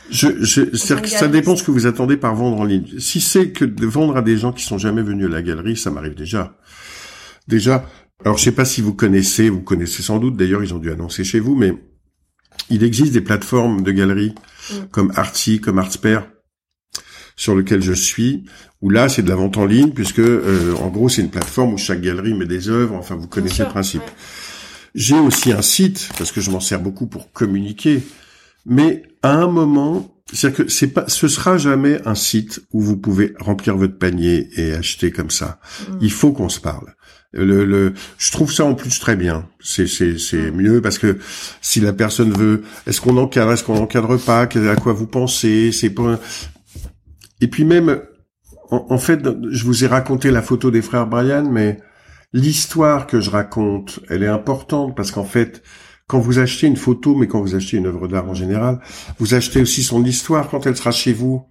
Je, 0.09 0.29
je 0.43 0.75
ça 0.75 1.27
dépend 1.27 1.55
ce 1.55 1.63
que 1.63 1.69
vous 1.69 1.85
attendez 1.85 2.17
par 2.17 2.33
vendre 2.33 2.59
en 2.59 2.63
ligne. 2.63 2.87
Si 2.97 3.21
c'est 3.21 3.51
que 3.51 3.65
de 3.65 3.85
vendre 3.85 4.17
à 4.17 4.23
des 4.23 4.37
gens 4.37 4.51
qui 4.51 4.63
sont 4.63 4.79
jamais 4.79 5.03
venus 5.03 5.27
à 5.27 5.29
la 5.29 5.43
galerie, 5.43 5.77
ça 5.77 5.91
m'arrive 5.91 6.15
déjà. 6.15 6.55
Déjà, 7.47 7.85
alors 8.25 8.39
je 8.39 8.45
sais 8.45 8.51
pas 8.51 8.65
si 8.65 8.81
vous 8.81 8.95
connaissez, 8.95 9.49
vous 9.49 9.61
connaissez 9.61 10.01
sans 10.01 10.17
doute. 10.17 10.35
D'ailleurs, 10.37 10.63
ils 10.63 10.73
ont 10.73 10.79
dû 10.79 10.91
annoncer 10.91 11.23
chez 11.23 11.39
vous, 11.39 11.55
mais 11.55 11.73
il 12.69 12.83
existe 12.83 13.13
des 13.13 13.21
plateformes 13.21 13.83
de 13.83 13.91
galeries 13.91 14.35
mm. 14.71 14.75
comme 14.91 15.11
Artsy, 15.15 15.59
comme 15.59 15.79
Artsper, 15.79 16.19
sur 17.35 17.55
lequel 17.55 17.81
je 17.81 17.93
suis, 17.93 18.43
où 18.81 18.89
là 18.89 19.09
c'est 19.09 19.23
de 19.23 19.29
la 19.29 19.35
vente 19.35 19.57
en 19.57 19.65
ligne, 19.65 19.91
puisque 19.91 20.19
euh, 20.19 20.75
en 20.75 20.89
gros 20.89 21.09
c'est 21.09 21.21
une 21.21 21.29
plateforme 21.29 21.73
où 21.73 21.77
chaque 21.77 22.01
galerie 22.01 22.33
met 22.33 22.45
des 22.45 22.69
œuvres, 22.69 22.95
enfin 22.95 23.15
vous 23.15 23.27
connaissez 23.27 23.63
le 23.63 23.69
principe. 23.69 24.03
J'ai 24.95 25.19
aussi 25.19 25.51
un 25.51 25.61
site, 25.61 26.09
parce 26.17 26.31
que 26.31 26.41
je 26.41 26.51
m'en 26.51 26.59
sers 26.59 26.81
beaucoup 26.81 27.07
pour 27.07 27.31
communiquer, 27.31 28.01
mais 28.65 29.03
à 29.21 29.33
un 29.33 29.47
moment, 29.47 30.21
c'est-à-dire 30.31 30.65
que 30.65 30.71
c'est 30.71 30.87
pas, 30.87 31.07
ce 31.07 31.27
sera 31.27 31.57
jamais 31.57 32.01
un 32.05 32.15
site 32.15 32.61
où 32.71 32.81
vous 32.81 32.97
pouvez 32.97 33.33
remplir 33.39 33.77
votre 33.77 33.97
panier 33.97 34.49
et 34.55 34.73
acheter 34.73 35.11
comme 35.11 35.31
ça. 35.31 35.59
Mm. 35.89 35.97
Il 36.01 36.11
faut 36.11 36.31
qu'on 36.31 36.49
se 36.49 36.59
parle. 36.59 36.93
Le, 37.31 37.63
le, 37.63 37.93
je 38.17 38.31
trouve 38.31 38.51
ça 38.51 38.65
en 38.65 38.73
plus 38.73 38.99
très 38.99 39.15
bien. 39.15 39.47
C'est, 39.59 39.87
c'est, 39.87 40.17
c'est 40.17 40.51
mieux 40.51 40.81
parce 40.81 40.97
que 40.97 41.19
si 41.61 41.79
la 41.79 41.93
personne 41.93 42.31
veut, 42.31 42.63
est-ce 42.87 43.01
qu'on 43.01 43.17
encadre, 43.17 43.51
est-ce 43.51 43.63
qu'on 43.63 43.77
encadre 43.77 44.17
pas, 44.17 44.41
à 44.41 44.75
quoi 44.75 44.93
vous 44.93 45.05
pensez, 45.05 45.71
c'est 45.71 45.91
pas. 45.91 46.19
Et 47.39 47.47
puis 47.47 47.65
même, 47.65 48.01
en, 48.71 48.97
fait, 48.97 49.27
je 49.51 49.63
vous 49.63 49.83
ai 49.83 49.87
raconté 49.87 50.31
la 50.31 50.41
photo 50.41 50.71
des 50.71 50.81
frères 50.81 51.07
Brian, 51.07 51.49
mais 51.49 51.79
l'histoire 52.33 53.07
que 53.07 53.19
je 53.19 53.29
raconte, 53.29 53.99
elle 54.09 54.23
est 54.23 54.27
importante 54.27 54.95
parce 54.95 55.11
qu'en 55.11 55.23
fait, 55.23 55.63
quand 56.07 56.19
vous 56.19 56.39
achetez 56.39 56.67
une 56.67 56.77
photo, 56.77 57.15
mais 57.15 57.27
quand 57.27 57.41
vous 57.41 57.55
achetez 57.55 57.77
une 57.77 57.85
œuvre 57.85 58.07
d'art 58.07 58.29
en 58.29 58.33
général, 58.33 58.79
vous 59.19 59.35
achetez 59.35 59.61
aussi 59.61 59.83
son 59.83 60.03
histoire 60.03 60.49
quand 60.49 60.65
elle 60.65 60.75
sera 60.75 60.91
chez 60.91 61.13
vous 61.13 61.45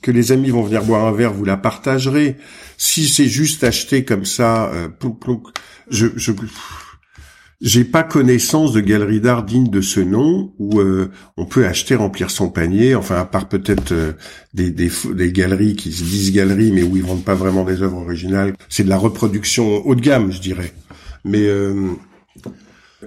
que 0.00 0.10
les 0.10 0.32
amis 0.32 0.50
vont 0.50 0.62
venir 0.62 0.84
boire 0.84 1.06
un 1.06 1.12
verre, 1.12 1.32
vous 1.32 1.44
la 1.44 1.56
partagerez. 1.56 2.36
Si 2.76 3.08
c'est 3.08 3.26
juste 3.26 3.62
acheté 3.64 4.04
comme 4.04 4.24
ça, 4.24 4.70
euh, 4.72 4.88
je, 5.90 6.06
je, 6.16 6.32
j'ai 7.62 7.84
pas 7.84 8.02
connaissance 8.02 8.72
de 8.72 8.80
galerie 8.80 9.20
d'art 9.20 9.44
digne 9.44 9.70
de 9.70 9.80
ce 9.80 10.00
nom 10.00 10.52
où 10.58 10.80
euh, 10.80 11.10
on 11.36 11.46
peut 11.46 11.64
acheter 11.64 11.94
remplir 11.94 12.30
son 12.30 12.50
panier. 12.50 12.96
Enfin, 12.96 13.14
à 13.14 13.24
part 13.24 13.48
peut-être 13.48 13.92
euh, 13.92 14.12
des, 14.52 14.72
des, 14.72 14.90
des, 15.14 15.32
galeries 15.32 15.76
qui 15.76 15.92
se 15.92 16.02
disent 16.02 16.32
galeries, 16.32 16.72
mais 16.72 16.82
où 16.82 16.96
ils 16.96 17.04
vendent 17.04 17.24
pas 17.24 17.36
vraiment 17.36 17.62
des 17.62 17.80
œuvres 17.82 17.98
originales. 17.98 18.54
C'est 18.68 18.82
de 18.82 18.88
la 18.88 18.98
reproduction 18.98 19.86
haut 19.86 19.94
de 19.94 20.00
gamme, 20.00 20.32
je 20.32 20.40
dirais. 20.40 20.74
Mais 21.24 21.46
euh, 21.46 21.92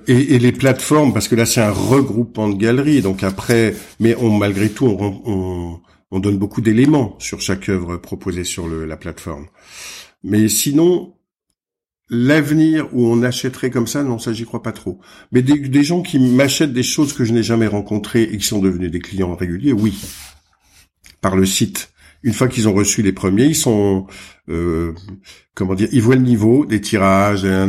et, 0.08 0.36
et, 0.36 0.40
les 0.40 0.54
plateformes, 0.54 1.14
parce 1.14 1.28
que 1.28 1.36
là 1.36 1.46
c'est 1.46 1.62
un 1.62 1.72
regroupement 1.72 2.48
de 2.48 2.56
galeries. 2.56 3.02
Donc 3.02 3.24
après, 3.24 3.76
mais 4.00 4.16
on 4.16 4.30
malgré 4.30 4.70
tout, 4.70 4.86
on, 4.86 5.22
on, 5.26 5.80
on 6.12 6.20
donne 6.20 6.38
beaucoup 6.38 6.62
d'éléments 6.62 7.16
sur 7.20 7.42
chaque 7.42 7.70
œuvre 7.70 7.98
proposée 7.98 8.44
sur 8.44 8.68
le, 8.68 8.86
la 8.86 8.98
plateforme. 8.98 9.48
Mais 10.24 10.48
sinon, 10.48 11.16
L'avenir 12.10 12.88
où 12.94 13.08
on 13.08 13.24
achèterait 13.24 13.72
comme 13.72 13.88
ça, 13.88 14.04
non, 14.04 14.20
ça 14.20 14.32
j'y 14.32 14.46
crois 14.46 14.62
pas 14.62 14.72
trop. 14.72 15.00
Mais 15.32 15.42
des, 15.42 15.84
gens 15.84 16.04
qui 16.04 16.20
m'achètent 16.20 16.74
des 16.74 16.84
choses 16.84 17.14
que 17.14 17.24
je 17.24 17.34
n'ai 17.34 17.42
jamais 17.42 17.66
rencontrées 17.66 18.24
et 18.24 18.38
qui 18.38 18.46
sont 18.46 18.60
devenus 18.60 18.92
des 18.92 19.00
clients 19.00 19.36
réguliers, 19.36 19.74
oui, 19.74 20.00
par 21.22 21.36
le 21.36 21.48
site. 21.48 21.92
Une 22.22 22.34
fois 22.34 22.48
qu'ils 22.48 22.68
ont 22.68 22.74
reçu 22.74 23.02
les 23.02 23.12
premiers, 23.12 23.46
ils 23.46 23.56
sont, 23.56 24.06
euh, 24.50 24.94
comment 25.56 25.74
dire, 25.74 25.90
ils 25.92 26.02
voient 26.02 26.16
le 26.16 26.22
niveau 26.22 26.66
des 26.66 26.80
tirages, 26.80 27.44
et, 27.44 27.68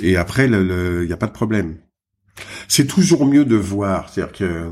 et 0.00 0.16
après, 0.16 0.46
il 0.46 1.06
n'y 1.06 1.12
a 1.12 1.18
pas 1.18 1.26
de 1.26 1.32
problème. 1.32 1.76
C'est 2.68 2.86
toujours 2.86 3.26
mieux 3.26 3.44
de 3.44 3.56
voir, 3.56 4.08
c'est-à-dire 4.08 4.36
que 4.36 4.70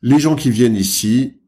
les 0.00 0.18
gens 0.18 0.36
qui 0.36 0.50
viennent 0.50 0.76
ici, 0.76 1.42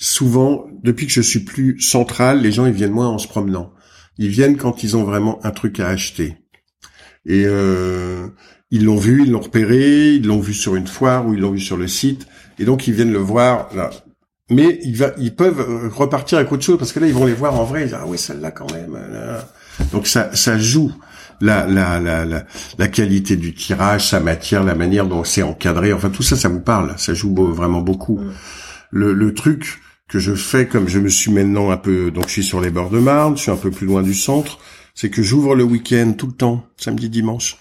souvent, 0.00 0.64
depuis 0.82 1.06
que 1.06 1.12
je 1.12 1.20
suis 1.20 1.40
plus 1.40 1.78
central, 1.80 2.40
les 2.40 2.50
gens 2.50 2.66
ils 2.66 2.72
viennent 2.72 2.90
moins 2.90 3.08
en 3.08 3.18
se 3.18 3.28
promenant. 3.28 3.72
Ils 4.16 4.30
viennent 4.30 4.56
quand 4.56 4.82
ils 4.82 4.96
ont 4.96 5.04
vraiment 5.04 5.38
un 5.44 5.50
truc 5.50 5.78
à 5.78 5.88
acheter. 5.88 6.38
Et 7.26 7.44
euh, 7.46 8.28
ils 8.70 8.84
l'ont 8.84 8.96
vu, 8.96 9.24
ils 9.24 9.30
l'ont 9.30 9.40
repéré, 9.40 10.14
ils 10.14 10.26
l'ont 10.26 10.40
vu 10.40 10.54
sur 10.54 10.74
une 10.74 10.86
foire 10.86 11.26
ou 11.26 11.34
ils 11.34 11.40
l'ont 11.40 11.52
vu 11.52 11.60
sur 11.60 11.76
le 11.76 11.86
site, 11.86 12.26
et 12.58 12.64
donc 12.64 12.88
ils 12.88 12.94
viennent 12.94 13.12
le 13.12 13.18
voir 13.18 13.68
là. 13.74 13.90
Mais 14.48 14.80
ils, 14.82 14.96
va, 14.96 15.12
ils 15.18 15.36
peuvent 15.36 15.92
repartir 15.94 16.38
avec 16.38 16.50
autre 16.50 16.64
chose 16.64 16.78
parce 16.78 16.92
que 16.92 16.98
là 16.98 17.06
ils 17.06 17.14
vont 17.14 17.26
les 17.26 17.34
voir 17.34 17.54
en 17.60 17.64
vrai. 17.64 17.82
Ils 17.82 17.84
disent, 17.84 17.98
ah 18.00 18.06
oui 18.06 18.18
celle-là 18.18 18.50
quand 18.50 18.72
même. 18.72 18.98
Donc 19.92 20.06
ça, 20.06 20.34
ça 20.34 20.58
joue 20.58 20.92
la, 21.42 21.66
la, 21.66 22.00
la, 22.00 22.24
la, 22.24 22.44
la 22.78 22.88
qualité 22.88 23.36
du 23.36 23.54
tirage, 23.54 24.08
sa 24.08 24.18
matière, 24.18 24.64
la 24.64 24.74
manière 24.74 25.06
dont 25.06 25.24
c'est 25.24 25.42
encadré. 25.42 25.92
Enfin 25.92 26.10
tout 26.10 26.22
ça, 26.22 26.36
ça 26.36 26.48
vous 26.48 26.60
parle. 26.60 26.94
Ça 26.96 27.14
joue 27.14 27.34
vraiment 27.52 27.80
beaucoup. 27.82 28.18
Mm. 28.18 28.32
Le, 28.90 29.12
le 29.12 29.34
truc 29.34 29.78
que 30.10 30.18
je 30.18 30.34
fais 30.34 30.66
comme 30.66 30.88
je 30.88 30.98
me 30.98 31.08
suis 31.08 31.30
maintenant 31.30 31.70
un 31.70 31.76
peu, 31.76 32.10
donc 32.10 32.26
je 32.26 32.32
suis 32.32 32.44
sur 32.44 32.60
les 32.60 32.70
bords 32.70 32.90
de 32.90 32.98
Marne, 32.98 33.36
je 33.36 33.42
suis 33.42 33.50
un 33.50 33.56
peu 33.56 33.70
plus 33.70 33.86
loin 33.86 34.02
du 34.02 34.12
centre, 34.12 34.58
c'est 34.94 35.08
que 35.08 35.22
j'ouvre 35.22 35.54
le 35.54 35.62
week-end 35.62 36.12
tout 36.18 36.26
le 36.26 36.32
temps, 36.32 36.66
samedi, 36.76 37.08
dimanche. 37.08 37.56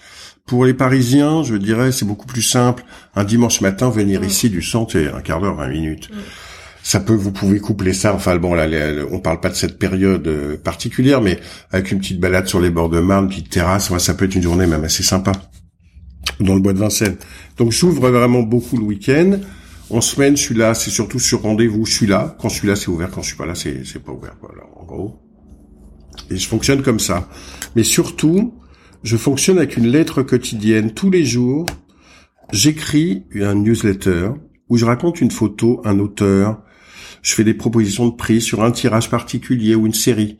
Pour 0.48 0.66
les 0.66 0.74
Parisiens, 0.74 1.44
je 1.44 1.56
dirais, 1.56 1.92
c'est 1.92 2.06
beaucoup 2.06 2.26
plus 2.26 2.42
simple. 2.42 2.84
Un 3.16 3.24
dimanche 3.24 3.62
matin, 3.62 3.92
venir 3.92 4.24
ici 4.24 4.50
du 4.50 4.64
centre, 4.64 4.98
un 4.98 5.22
quart 5.22 5.40
d'heure, 5.40 5.56
20 5.56 5.68
minutes. 5.68 6.10
Ça 6.82 7.00
peut, 7.00 7.14
vous 7.14 7.32
pouvez 7.32 7.60
coupler 7.60 7.94
ça. 7.94 8.16
Enfin 8.16 8.36
bon, 8.38 8.56
là, 8.56 8.68
on 9.12 9.20
parle 9.20 9.42
pas 9.42 9.50
de 9.50 9.56
cette 9.56 9.78
période 9.78 10.28
euh, 10.28 10.58
particulière, 10.58 11.22
mais 11.22 11.40
avec 11.72 11.92
une 11.92 12.00
petite 12.00 12.20
balade 12.20 12.48
sur 12.48 12.60
les 12.60 12.72
bords 12.72 12.90
de 12.90 13.00
Marne, 13.00 13.26
une 13.26 13.30
petite 13.30 13.52
terrasse, 13.52 13.96
ça 14.00 14.14
peut 14.16 14.26
être 14.26 14.34
une 14.34 14.42
journée 14.42 14.66
même 14.66 14.84
assez 14.84 15.04
sympa 15.04 15.34
dans 16.40 16.56
le 16.56 16.62
bois 16.62 16.74
de 16.74 16.80
Vincennes. 16.80 17.18
Donc 17.58 17.72
j'ouvre 17.72 18.10
vraiment 18.10 18.42
beaucoup 18.42 18.78
le 18.78 18.84
week-end. 18.84 19.38
En 19.90 20.02
semaine, 20.02 20.38
je 20.38 20.42
suis 20.42 20.56
là, 20.56 20.76
c'est 20.76 20.92
surtout 20.92 21.18
sur 21.18 21.42
rendez-vous, 21.42 21.86
je 21.86 21.94
suis 21.94 22.06
là. 22.06 22.36
Quand 22.40 22.50
je 22.50 22.56
suis 22.56 22.68
là, 22.68 22.76
c'est 22.76 22.90
ouvert. 22.90 23.10
Quand 23.10 23.24
je 23.24 23.28
suis 23.28 23.38
pas 23.38 23.48
là, 23.48 23.56
c'est, 23.56 24.04
pas 24.04 24.12
ouvert, 24.12 24.36
voilà, 24.42 24.64
en 24.76 24.86
gros. 24.86 25.20
Et 26.30 26.38
je 26.38 26.48
fonctionne 26.48 26.84
comme 26.84 27.00
ça. 27.00 27.28
Mais 27.76 27.84
surtout, 27.84 28.54
je 29.04 29.18
fonctionne 29.18 29.58
avec 29.58 29.78
une 29.78 29.88
lettre 29.88 30.22
quotidienne. 30.22 30.94
Tous 30.94 31.10
les 31.10 31.26
jours, 31.26 31.66
j'écris 32.52 33.24
un 33.36 33.56
newsletter 33.56 34.30
où 34.70 34.78
je 34.78 34.86
raconte 34.86 35.22
une 35.22 35.32
photo, 35.32 35.82
un 35.86 35.98
auteur. 35.98 36.62
Je 37.24 37.34
fais 37.34 37.44
des 37.44 37.56
propositions 37.56 38.08
de 38.08 38.16
prix 38.16 38.42
sur 38.42 38.64
un 38.64 38.72
tirage 38.72 39.10
particulier 39.10 39.74
ou 39.74 39.88
une 39.88 39.94
série. 39.94 40.38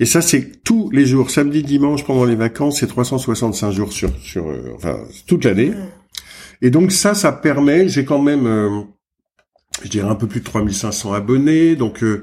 Et 0.00 0.06
ça, 0.06 0.22
c'est 0.22 0.62
tous 0.62 0.90
les 0.90 1.06
jours, 1.06 1.30
samedi, 1.30 1.62
dimanche, 1.62 2.04
pendant 2.04 2.24
les 2.24 2.34
vacances, 2.34 2.80
c'est 2.80 2.86
365 2.86 3.70
jours 3.72 3.92
sur, 3.92 4.10
sur, 4.20 4.46
euh, 4.48 4.72
enfin, 4.74 4.98
toute 5.26 5.44
l'année. 5.44 5.72
Et 6.62 6.70
donc 6.70 6.92
ça, 6.92 7.14
ça 7.14 7.32
permet, 7.32 7.88
j'ai 7.88 8.04
quand 8.04 8.20
même, 8.20 8.46
euh, 8.46 8.80
je 9.82 9.88
dirais 9.88 10.08
un 10.08 10.14
peu 10.14 10.26
plus 10.26 10.40
de 10.40 10.44
3500 10.44 11.12
abonnés, 11.12 11.76
donc 11.76 12.02
euh, 12.02 12.22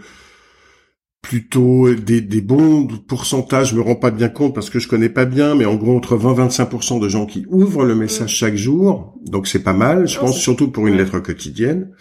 plutôt 1.21 1.93
des, 1.93 2.19
des, 2.19 2.41
bons 2.41 2.85
pourcentages, 2.85 3.69
je 3.71 3.75
me 3.75 3.81
rends 3.81 3.95
pas 3.95 4.11
bien 4.11 4.27
compte 4.27 4.53
parce 4.53 4.69
que 4.69 4.79
je 4.79 4.89
connais 4.89 5.09
pas 5.09 5.23
bien, 5.23 5.55
mais 5.55 5.65
en 5.65 5.75
gros 5.75 5.95
entre 5.95 6.17
20-25% 6.17 6.99
de 6.99 7.07
gens 7.07 7.25
qui 7.25 7.45
ouvrent 7.49 7.85
le 7.85 7.95
message 7.95 8.35
chaque 8.35 8.55
jour, 8.55 9.15
donc 9.25 9.47
c'est 9.47 9.63
pas 9.63 9.73
mal, 9.73 10.05
je 10.07 10.19
pense 10.19 10.37
surtout 10.37 10.69
pour 10.69 10.85
une 10.85 10.97
lettre 10.97 11.19
quotidienne, 11.19 11.91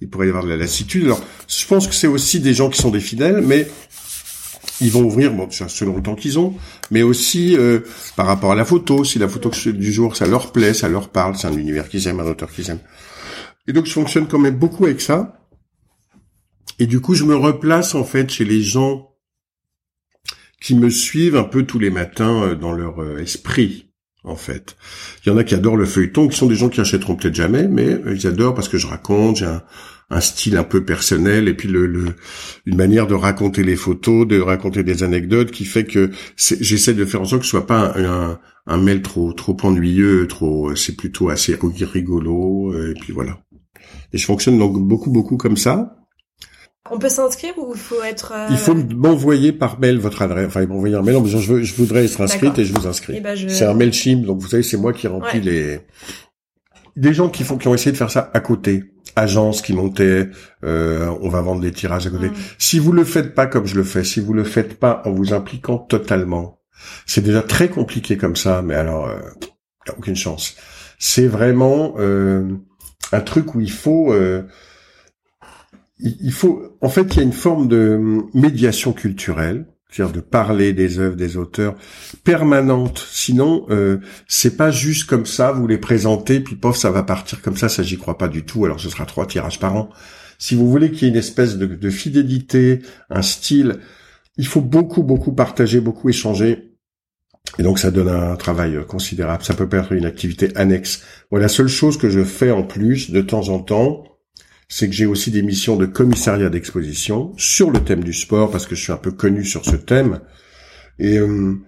il 0.00 0.10
pourrait 0.10 0.26
y 0.26 0.30
avoir 0.30 0.44
de 0.44 0.48
la 0.48 0.56
lassitude. 0.56 1.04
Alors 1.04 1.22
je 1.46 1.66
pense 1.66 1.86
que 1.86 1.94
c'est 1.94 2.08
aussi 2.08 2.40
des 2.40 2.54
gens 2.54 2.68
qui 2.70 2.82
sont 2.82 2.90
des 2.90 3.00
fidèles, 3.00 3.44
mais 3.46 3.68
ils 4.82 4.90
vont 4.90 5.04
ouvrir, 5.04 5.32
bon, 5.32 5.48
selon 5.50 5.96
le 5.96 6.02
temps 6.02 6.14
qu'ils 6.14 6.38
ont, 6.38 6.54
mais 6.90 7.02
aussi 7.02 7.56
euh, 7.56 7.80
par 8.16 8.26
rapport 8.26 8.52
à 8.52 8.54
la 8.54 8.64
photo, 8.64 9.04
si 9.04 9.18
la 9.18 9.28
photo 9.28 9.50
du 9.70 9.92
jour, 9.92 10.16
ça 10.16 10.26
leur 10.26 10.52
plaît, 10.52 10.74
ça 10.74 10.88
leur 10.88 11.08
parle, 11.08 11.36
c'est 11.36 11.46
un 11.46 11.56
univers 11.56 11.88
qu'ils 11.88 12.06
aiment, 12.08 12.20
un 12.20 12.26
auteur 12.26 12.50
qu'ils 12.50 12.68
aiment. 12.70 12.80
Et 13.68 13.72
donc 13.72 13.86
je 13.86 13.92
fonctionne 13.92 14.26
quand 14.26 14.40
même 14.40 14.56
beaucoup 14.56 14.84
avec 14.84 15.00
ça. 15.00 15.38
Et 16.78 16.86
du 16.86 17.00
coup, 17.00 17.14
je 17.14 17.24
me 17.24 17.36
replace 17.36 17.94
en 17.94 18.04
fait 18.04 18.30
chez 18.30 18.44
les 18.44 18.62
gens 18.62 19.10
qui 20.60 20.74
me 20.74 20.90
suivent 20.90 21.36
un 21.36 21.44
peu 21.44 21.64
tous 21.64 21.78
les 21.78 21.90
matins 21.90 22.42
euh, 22.42 22.54
dans 22.56 22.72
leur 22.72 23.02
euh, 23.02 23.18
esprit, 23.18 23.92
en 24.24 24.36
fait. 24.36 24.76
Il 25.24 25.28
y 25.28 25.32
en 25.32 25.36
a 25.36 25.44
qui 25.44 25.54
adorent 25.54 25.76
le 25.76 25.86
feuilleton, 25.86 26.26
qui 26.28 26.36
sont 26.36 26.46
des 26.46 26.56
gens 26.56 26.68
qui 26.68 26.80
achèteront 26.80 27.14
peut-être 27.14 27.34
jamais, 27.34 27.68
mais 27.68 27.98
ils 28.06 28.26
adorent 28.26 28.54
parce 28.54 28.68
que 28.68 28.78
je 28.78 28.86
raconte, 28.88 29.36
j'ai 29.36 29.46
un, 29.46 29.62
un 30.12 30.20
style 30.20 30.56
un 30.56 30.64
peu 30.64 30.84
personnel 30.84 31.48
et 31.48 31.54
puis 31.54 31.68
le, 31.68 31.86
le, 31.86 32.14
une 32.66 32.76
manière 32.76 33.06
de 33.06 33.14
raconter 33.14 33.64
les 33.64 33.76
photos, 33.76 34.26
de 34.26 34.40
raconter 34.40 34.84
des 34.84 35.02
anecdotes 35.02 35.50
qui 35.50 35.64
fait 35.64 35.84
que 35.84 36.10
j'essaie 36.36 36.94
de 36.94 37.04
faire 37.04 37.22
en 37.22 37.24
sorte 37.24 37.40
que 37.40 37.46
ce 37.46 37.50
soit 37.50 37.66
pas 37.66 37.94
un, 37.96 38.38
un, 38.66 38.76
mail 38.76 39.02
trop 39.02 39.32
trop 39.32 39.56
ennuyeux, 39.62 40.28
trop 40.28 40.74
c'est 40.76 40.96
plutôt 40.96 41.30
assez 41.30 41.58
rigolo 41.82 42.74
et 42.76 42.94
puis 42.94 43.12
voilà. 43.12 43.38
Et 44.12 44.18
je 44.18 44.26
fonctionne 44.26 44.58
donc 44.58 44.78
beaucoup 44.78 45.10
beaucoup 45.10 45.38
comme 45.38 45.56
ça. 45.56 45.96
On 46.90 46.98
peut 46.98 47.08
s'inscrire 47.08 47.54
ou 47.56 47.72
il 47.74 47.80
faut 47.80 48.02
être. 48.02 48.32
Euh, 48.34 48.48
il 48.50 48.56
faut 48.56 48.74
m'envoyer 48.74 49.52
par 49.52 49.78
mail 49.78 49.98
votre 49.98 50.20
adresse. 50.20 50.48
Enfin, 50.48 50.66
m'envoyer 50.66 50.96
un 50.96 51.02
mail. 51.02 51.14
Non, 51.14 51.24
je, 51.24 51.62
je 51.62 51.74
voudrais 51.74 52.04
être 52.04 52.20
inscrite 52.20 52.58
et 52.58 52.64
je 52.64 52.74
vous 52.74 52.86
inscris. 52.86 53.14
Eh 53.16 53.20
ben, 53.20 53.36
c'est 53.36 53.64
un 53.64 53.74
Mailchimp, 53.74 54.26
donc 54.26 54.40
vous 54.40 54.48
savez, 54.48 54.64
c'est 54.64 54.76
moi 54.76 54.92
qui 54.92 55.06
remplis 55.06 55.40
les. 55.40 55.80
Des 56.96 57.14
gens 57.14 57.30
qui 57.30 57.44
font, 57.44 57.56
qui 57.56 57.68
ont 57.68 57.74
essayé 57.74 57.92
de 57.92 57.96
faire 57.96 58.10
ça 58.10 58.30
à 58.34 58.40
côté 58.40 58.91
agence 59.16 59.62
qui 59.62 59.72
montait, 59.72 60.28
euh, 60.64 61.12
on 61.20 61.28
va 61.28 61.40
vendre 61.40 61.60
des 61.60 61.72
tirages 61.72 62.06
à 62.06 62.10
côté. 62.10 62.28
Mm. 62.28 62.34
Si 62.58 62.78
vous 62.78 62.92
le 62.92 63.04
faites 63.04 63.34
pas 63.34 63.46
comme 63.46 63.66
je 63.66 63.76
le 63.76 63.84
fais, 63.84 64.04
si 64.04 64.20
vous 64.20 64.32
le 64.32 64.44
faites 64.44 64.78
pas 64.78 65.02
en 65.04 65.12
vous 65.12 65.34
impliquant 65.34 65.78
totalement, 65.78 66.60
c'est 67.06 67.22
déjà 67.22 67.42
très 67.42 67.68
compliqué 67.68 68.16
comme 68.16 68.36
ça, 68.36 68.62
mais 68.62 68.74
alors, 68.74 69.08
euh, 69.08 69.18
y 69.86 69.90
a 69.90 69.98
aucune 69.98 70.16
chance. 70.16 70.56
C'est 70.98 71.26
vraiment 71.26 71.94
euh, 71.98 72.56
un 73.12 73.20
truc 73.20 73.54
où 73.54 73.60
il 73.60 73.70
faut, 73.70 74.12
euh, 74.12 74.42
il 75.98 76.32
faut, 76.32 76.76
en 76.80 76.88
fait, 76.88 77.14
il 77.14 77.16
y 77.16 77.20
a 77.20 77.22
une 77.22 77.32
forme 77.32 77.68
de 77.68 78.00
médiation 78.34 78.92
culturelle 78.92 79.66
c'est-à-dire 79.92 80.14
de 80.14 80.20
parler 80.20 80.72
des 80.72 80.98
œuvres 80.98 81.16
des 81.16 81.36
auteurs 81.36 81.74
permanentes. 82.24 83.06
Sinon, 83.10 83.66
euh, 83.70 83.98
c'est 84.26 84.56
pas 84.56 84.70
juste 84.70 85.04
comme 85.04 85.26
ça, 85.26 85.52
vous 85.52 85.66
les 85.66 85.78
présentez, 85.78 86.40
puis 86.40 86.56
pof, 86.56 86.76
ça 86.76 86.90
va 86.90 87.02
partir 87.02 87.42
comme 87.42 87.56
ça, 87.56 87.68
ça 87.68 87.82
j'y 87.82 87.98
crois 87.98 88.16
pas 88.16 88.28
du 88.28 88.44
tout, 88.44 88.64
alors 88.64 88.80
ce 88.80 88.88
sera 88.88 89.04
trois 89.04 89.26
tirages 89.26 89.60
par 89.60 89.76
an. 89.76 89.90
Si 90.38 90.54
vous 90.54 90.68
voulez 90.68 90.90
qu'il 90.90 91.02
y 91.02 91.04
ait 91.04 91.10
une 91.10 91.18
espèce 91.18 91.56
de, 91.56 91.90
fidélité, 91.90 92.80
un 93.10 93.22
style, 93.22 93.78
il 94.36 94.46
faut 94.46 94.60
beaucoup, 94.60 95.02
beaucoup 95.02 95.32
partager, 95.32 95.80
beaucoup 95.80 96.08
échanger. 96.08 96.72
Et 97.58 97.62
donc 97.62 97.78
ça 97.78 97.90
donne 97.90 98.08
un 98.08 98.34
travail 98.34 98.78
considérable. 98.88 99.44
Ça 99.44 99.54
peut 99.54 99.68
être 99.70 99.92
une 99.92 100.06
activité 100.06 100.50
annexe. 100.56 101.02
Moi, 101.30 101.40
la 101.40 101.48
seule 101.48 101.68
chose 101.68 101.96
que 101.96 102.10
je 102.10 102.24
fais 102.24 102.50
en 102.50 102.64
plus, 102.64 103.10
de 103.10 103.20
temps 103.20 103.50
en 103.50 103.60
temps, 103.60 104.04
c'est 104.72 104.88
que 104.88 104.94
j'ai 104.94 105.04
aussi 105.04 105.30
des 105.30 105.42
missions 105.42 105.76
de 105.76 105.84
commissariat 105.84 106.48
d'exposition 106.48 107.34
sur 107.36 107.70
le 107.70 107.78
thème 107.84 108.02
du 108.02 108.14
sport 108.14 108.50
parce 108.50 108.64
que 108.64 108.74
je 108.74 108.82
suis 108.82 108.92
un 108.92 108.96
peu 108.96 109.10
connu 109.10 109.44
sur 109.44 109.66
ce 109.66 109.76
thème. 109.76 110.20
Et 110.98 111.18
euh, 111.18 111.60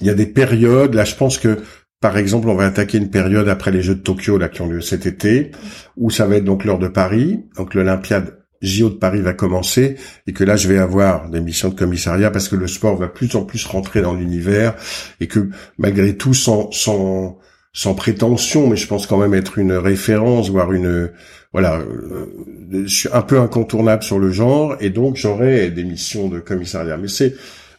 il 0.00 0.06
y 0.06 0.10
a 0.10 0.14
des 0.14 0.26
périodes, 0.26 0.94
là 0.94 1.04
je 1.04 1.16
pense 1.16 1.36
que 1.36 1.58
par 1.98 2.16
exemple 2.16 2.48
on 2.48 2.54
va 2.54 2.66
attaquer 2.66 2.98
une 2.98 3.10
période 3.10 3.48
après 3.48 3.72
les 3.72 3.82
Jeux 3.82 3.96
de 3.96 4.02
Tokyo 4.02 4.38
là 4.38 4.48
qui 4.48 4.62
ont 4.62 4.68
lieu 4.68 4.80
cet 4.80 5.04
été, 5.04 5.50
où 5.96 6.10
ça 6.10 6.28
va 6.28 6.36
être 6.36 6.44
donc 6.44 6.64
l'heure 6.64 6.78
de 6.78 6.86
Paris, 6.86 7.40
donc 7.56 7.74
l'Olympiade 7.74 8.38
JO 8.60 8.90
de 8.90 8.94
Paris 8.94 9.20
va 9.20 9.32
commencer 9.32 9.96
et 10.28 10.32
que 10.32 10.44
là 10.44 10.54
je 10.54 10.68
vais 10.68 10.78
avoir 10.78 11.28
des 11.28 11.40
missions 11.40 11.70
de 11.70 11.74
commissariat 11.74 12.30
parce 12.30 12.48
que 12.48 12.54
le 12.54 12.68
sport 12.68 12.94
va 12.94 13.08
plus 13.08 13.34
en 13.34 13.44
plus 13.44 13.66
rentrer 13.66 14.00
dans 14.00 14.14
l'univers 14.14 14.76
et 15.18 15.26
que 15.26 15.48
malgré 15.76 16.16
tout 16.16 16.34
sans 16.34 16.70
sans 16.70 17.40
sans 17.72 17.94
prétention 17.94 18.66
mais 18.66 18.76
je 18.76 18.86
pense 18.86 19.06
quand 19.06 19.18
même 19.18 19.34
être 19.34 19.58
une 19.58 19.72
référence 19.72 20.50
voire 20.50 20.72
une 20.72 21.10
voilà, 21.52 21.80
euh, 21.80 22.86
un 23.12 23.22
peu 23.22 23.38
incontournable 23.38 24.02
sur 24.02 24.18
le 24.18 24.30
genre 24.30 24.76
et 24.80 24.90
donc 24.90 25.16
j'aurai 25.16 25.70
des 25.70 25.84
missions 25.84 26.28
de 26.28 26.40
commissariat. 26.40 26.96
Mais 26.96 27.08
c'est 27.08 27.34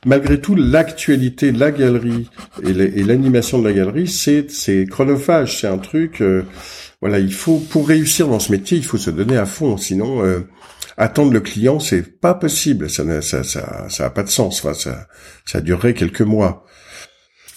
malgré 0.05 0.39
tout, 0.39 0.55
l'actualité 0.55 1.51
de 1.51 1.59
la 1.59 1.71
galerie 1.71 2.29
et 2.63 3.03
l'animation 3.03 3.59
de 3.59 3.67
la 3.67 3.73
galerie, 3.73 4.07
c'est 4.07 4.51
c'est 4.51 4.85
chronophage, 4.85 5.59
c'est 5.61 5.67
un 5.67 5.79
truc. 5.79 6.21
Euh, 6.21 6.43
voilà, 7.01 7.19
il 7.19 7.33
faut 7.33 7.57
pour 7.57 7.87
réussir 7.87 8.27
dans 8.27 8.39
ce 8.39 8.51
métier, 8.51 8.77
il 8.77 8.85
faut 8.85 8.97
se 8.97 9.09
donner 9.09 9.37
à 9.37 9.45
fond, 9.45 9.75
sinon 9.77 10.23
euh, 10.23 10.41
attendre 10.97 11.33
le 11.33 11.41
client, 11.41 11.79
c'est 11.79 12.19
pas 12.19 12.35
possible. 12.35 12.89
Ça 12.89 13.03
ça, 13.21 13.43
ça, 13.43 13.89
ça 13.89 14.05
a 14.05 14.09
pas 14.11 14.23
de 14.23 14.29
sens. 14.29 14.63
Enfin, 14.63 14.75
ça 14.75 15.07
ça 15.45 15.61
durerait 15.61 15.95
quelques 15.95 16.21
mois. 16.21 16.65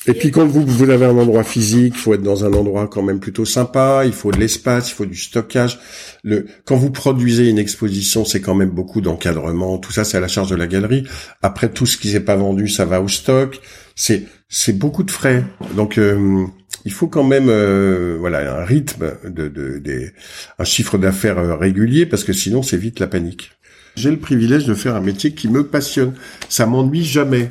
Et 0.08 0.14
puis 0.14 0.30
quand 0.30 0.46
vous, 0.46 0.64
vous 0.64 0.90
avez 0.90 1.04
un 1.04 1.16
endroit 1.16 1.42
physique, 1.42 1.94
il 1.96 2.00
faut 2.00 2.14
être 2.14 2.22
dans 2.22 2.44
un 2.44 2.52
endroit 2.52 2.86
quand 2.86 3.02
même 3.02 3.18
plutôt 3.18 3.44
sympa, 3.44 4.02
il 4.04 4.12
faut 4.12 4.30
de 4.30 4.38
l'espace, 4.38 4.90
il 4.90 4.94
faut 4.94 5.06
du 5.06 5.16
stockage. 5.16 5.80
Le, 6.22 6.46
quand 6.64 6.76
vous 6.76 6.90
produisez 6.90 7.48
une 7.48 7.58
exposition, 7.58 8.24
c'est 8.24 8.40
quand 8.40 8.54
même 8.54 8.70
beaucoup 8.70 9.00
d'encadrement, 9.00 9.78
tout 9.78 9.92
ça 9.92 10.04
c'est 10.04 10.16
à 10.16 10.20
la 10.20 10.28
charge 10.28 10.50
de 10.50 10.56
la 10.56 10.66
galerie. 10.66 11.04
Après 11.42 11.68
tout 11.70 11.86
ce 11.86 11.96
qui 11.96 12.12
n'est 12.12 12.20
pas 12.20 12.36
vendu, 12.36 12.68
ça 12.68 12.84
va 12.84 13.00
au 13.00 13.08
stock. 13.08 13.60
C'est 13.96 14.24
c'est 14.48 14.78
beaucoup 14.78 15.02
de 15.02 15.10
frais. 15.10 15.44
Donc 15.74 15.98
euh, 15.98 16.46
il 16.84 16.92
faut 16.92 17.08
quand 17.08 17.24
même 17.24 17.48
euh, 17.48 18.16
voilà 18.20 18.60
un 18.60 18.64
rythme 18.64 19.12
de, 19.24 19.48
de, 19.48 19.78
de 19.78 20.12
un 20.58 20.64
chiffre 20.64 20.98
d'affaires 20.98 21.38
euh, 21.38 21.56
régulier 21.56 22.06
parce 22.06 22.22
que 22.22 22.32
sinon 22.32 22.62
c'est 22.62 22.76
vite 22.76 23.00
la 23.00 23.08
panique. 23.08 23.52
J'ai 23.96 24.10
le 24.10 24.18
privilège 24.18 24.66
de 24.66 24.74
faire 24.74 24.94
un 24.94 25.00
métier 25.00 25.32
qui 25.32 25.48
me 25.48 25.66
passionne. 25.66 26.12
Ça 26.50 26.66
m'ennuie 26.66 27.04
jamais 27.04 27.50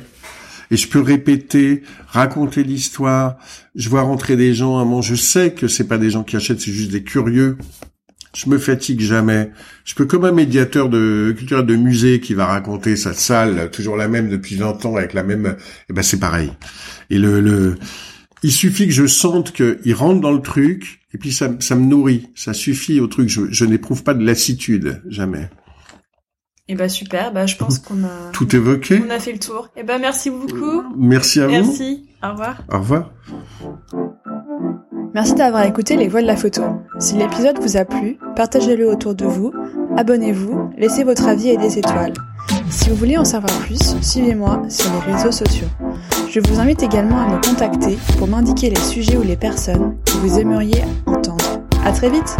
et 0.70 0.76
je 0.76 0.88
peux 0.88 1.00
répéter, 1.00 1.82
raconter 2.06 2.64
l'histoire. 2.64 3.36
Je 3.74 3.88
vois 3.88 4.02
rentrer 4.02 4.36
des 4.36 4.54
gens 4.54 4.78
à 4.78 4.84
moi. 4.84 5.02
Je 5.02 5.14
sais 5.14 5.52
que 5.52 5.68
c'est 5.68 5.86
pas 5.86 5.98
des 5.98 6.10
gens 6.10 6.24
qui 6.24 6.36
achètent, 6.36 6.60
c'est 6.60 6.72
juste 6.72 6.90
des 6.90 7.02
curieux. 7.02 7.56
Je 8.36 8.50
me 8.50 8.58
fatigue 8.58 9.00
jamais. 9.00 9.50
Je 9.84 9.94
peux 9.94 10.04
comme 10.04 10.26
un 10.26 10.32
médiateur 10.32 10.90
de 10.90 11.34
culture 11.36 11.64
de 11.64 11.74
musée 11.74 12.20
qui 12.20 12.34
va 12.34 12.46
raconter 12.46 12.94
sa 12.96 13.14
salle, 13.14 13.70
toujours 13.70 13.96
la 13.96 14.08
même 14.08 14.28
depuis 14.28 14.56
20 14.56 14.84
ans 14.84 14.96
avec 14.96 15.14
la 15.14 15.22
même. 15.22 15.56
Eh 15.88 15.94
ben 15.94 16.02
c'est 16.02 16.20
pareil. 16.20 16.52
Et 17.08 17.18
le, 17.18 17.40
le, 17.40 17.76
il 18.42 18.52
suffit 18.52 18.86
que 18.86 18.92
je 18.92 19.06
sente 19.06 19.52
qu'il 19.52 19.94
rentre 19.94 20.20
dans 20.20 20.32
le 20.32 20.42
truc 20.42 21.00
et 21.14 21.18
puis 21.18 21.32
ça, 21.32 21.50
ça 21.60 21.76
me 21.76 21.86
nourrit. 21.86 22.28
Ça 22.34 22.52
suffit 22.52 23.00
au 23.00 23.06
truc. 23.06 23.30
Je, 23.30 23.42
je 23.50 23.64
n'éprouve 23.64 24.02
pas 24.02 24.12
de 24.12 24.22
lassitude 24.22 25.02
jamais. 25.08 25.48
Et 26.68 26.72
eh 26.72 26.74
ben 26.74 26.88
super, 26.88 27.32
bah 27.32 27.46
je 27.46 27.54
pense 27.54 27.78
qu'on 27.78 28.02
a 28.02 28.32
tout 28.32 28.56
évoqué. 28.56 29.00
On 29.06 29.10
a 29.10 29.20
fait 29.20 29.32
le 29.32 29.38
tour. 29.38 29.68
Et 29.76 29.80
eh 29.80 29.82
ben 29.84 30.00
merci 30.00 30.30
beaucoup. 30.30 30.82
Merci 30.96 31.40
à 31.40 31.46
vous. 31.46 31.52
Merci. 31.52 32.08
Au 32.24 32.30
revoir. 32.30 32.56
Au 32.72 32.78
revoir. 32.78 33.10
Merci 35.14 35.34
d'avoir 35.34 35.62
écouté 35.62 35.96
les 35.96 36.08
voix 36.08 36.22
de 36.22 36.26
la 36.26 36.36
photo. 36.36 36.62
Si 36.98 37.14
l'épisode 37.14 37.60
vous 37.60 37.76
a 37.76 37.84
plu, 37.84 38.18
partagez-le 38.34 38.90
autour 38.90 39.14
de 39.14 39.24
vous, 39.24 39.52
abonnez-vous, 39.96 40.72
laissez 40.76 41.04
votre 41.04 41.28
avis 41.28 41.50
et 41.50 41.56
des 41.56 41.78
étoiles. 41.78 42.14
Si 42.68 42.90
vous 42.90 42.96
voulez 42.96 43.16
en 43.16 43.24
savoir 43.24 43.56
plus, 43.60 43.96
suivez-moi 44.02 44.62
sur 44.68 44.90
les 44.92 45.12
réseaux 45.12 45.30
sociaux. 45.30 45.68
Je 46.28 46.40
vous 46.40 46.58
invite 46.58 46.82
également 46.82 47.20
à 47.20 47.28
me 47.28 47.40
contacter 47.40 47.96
pour 48.18 48.26
m'indiquer 48.26 48.70
les 48.70 48.80
sujets 48.80 49.16
ou 49.16 49.22
les 49.22 49.36
personnes 49.36 49.96
que 50.04 50.18
vous 50.18 50.40
aimeriez 50.40 50.82
entendre. 51.06 51.62
À 51.84 51.92
très 51.92 52.10
vite! 52.10 52.36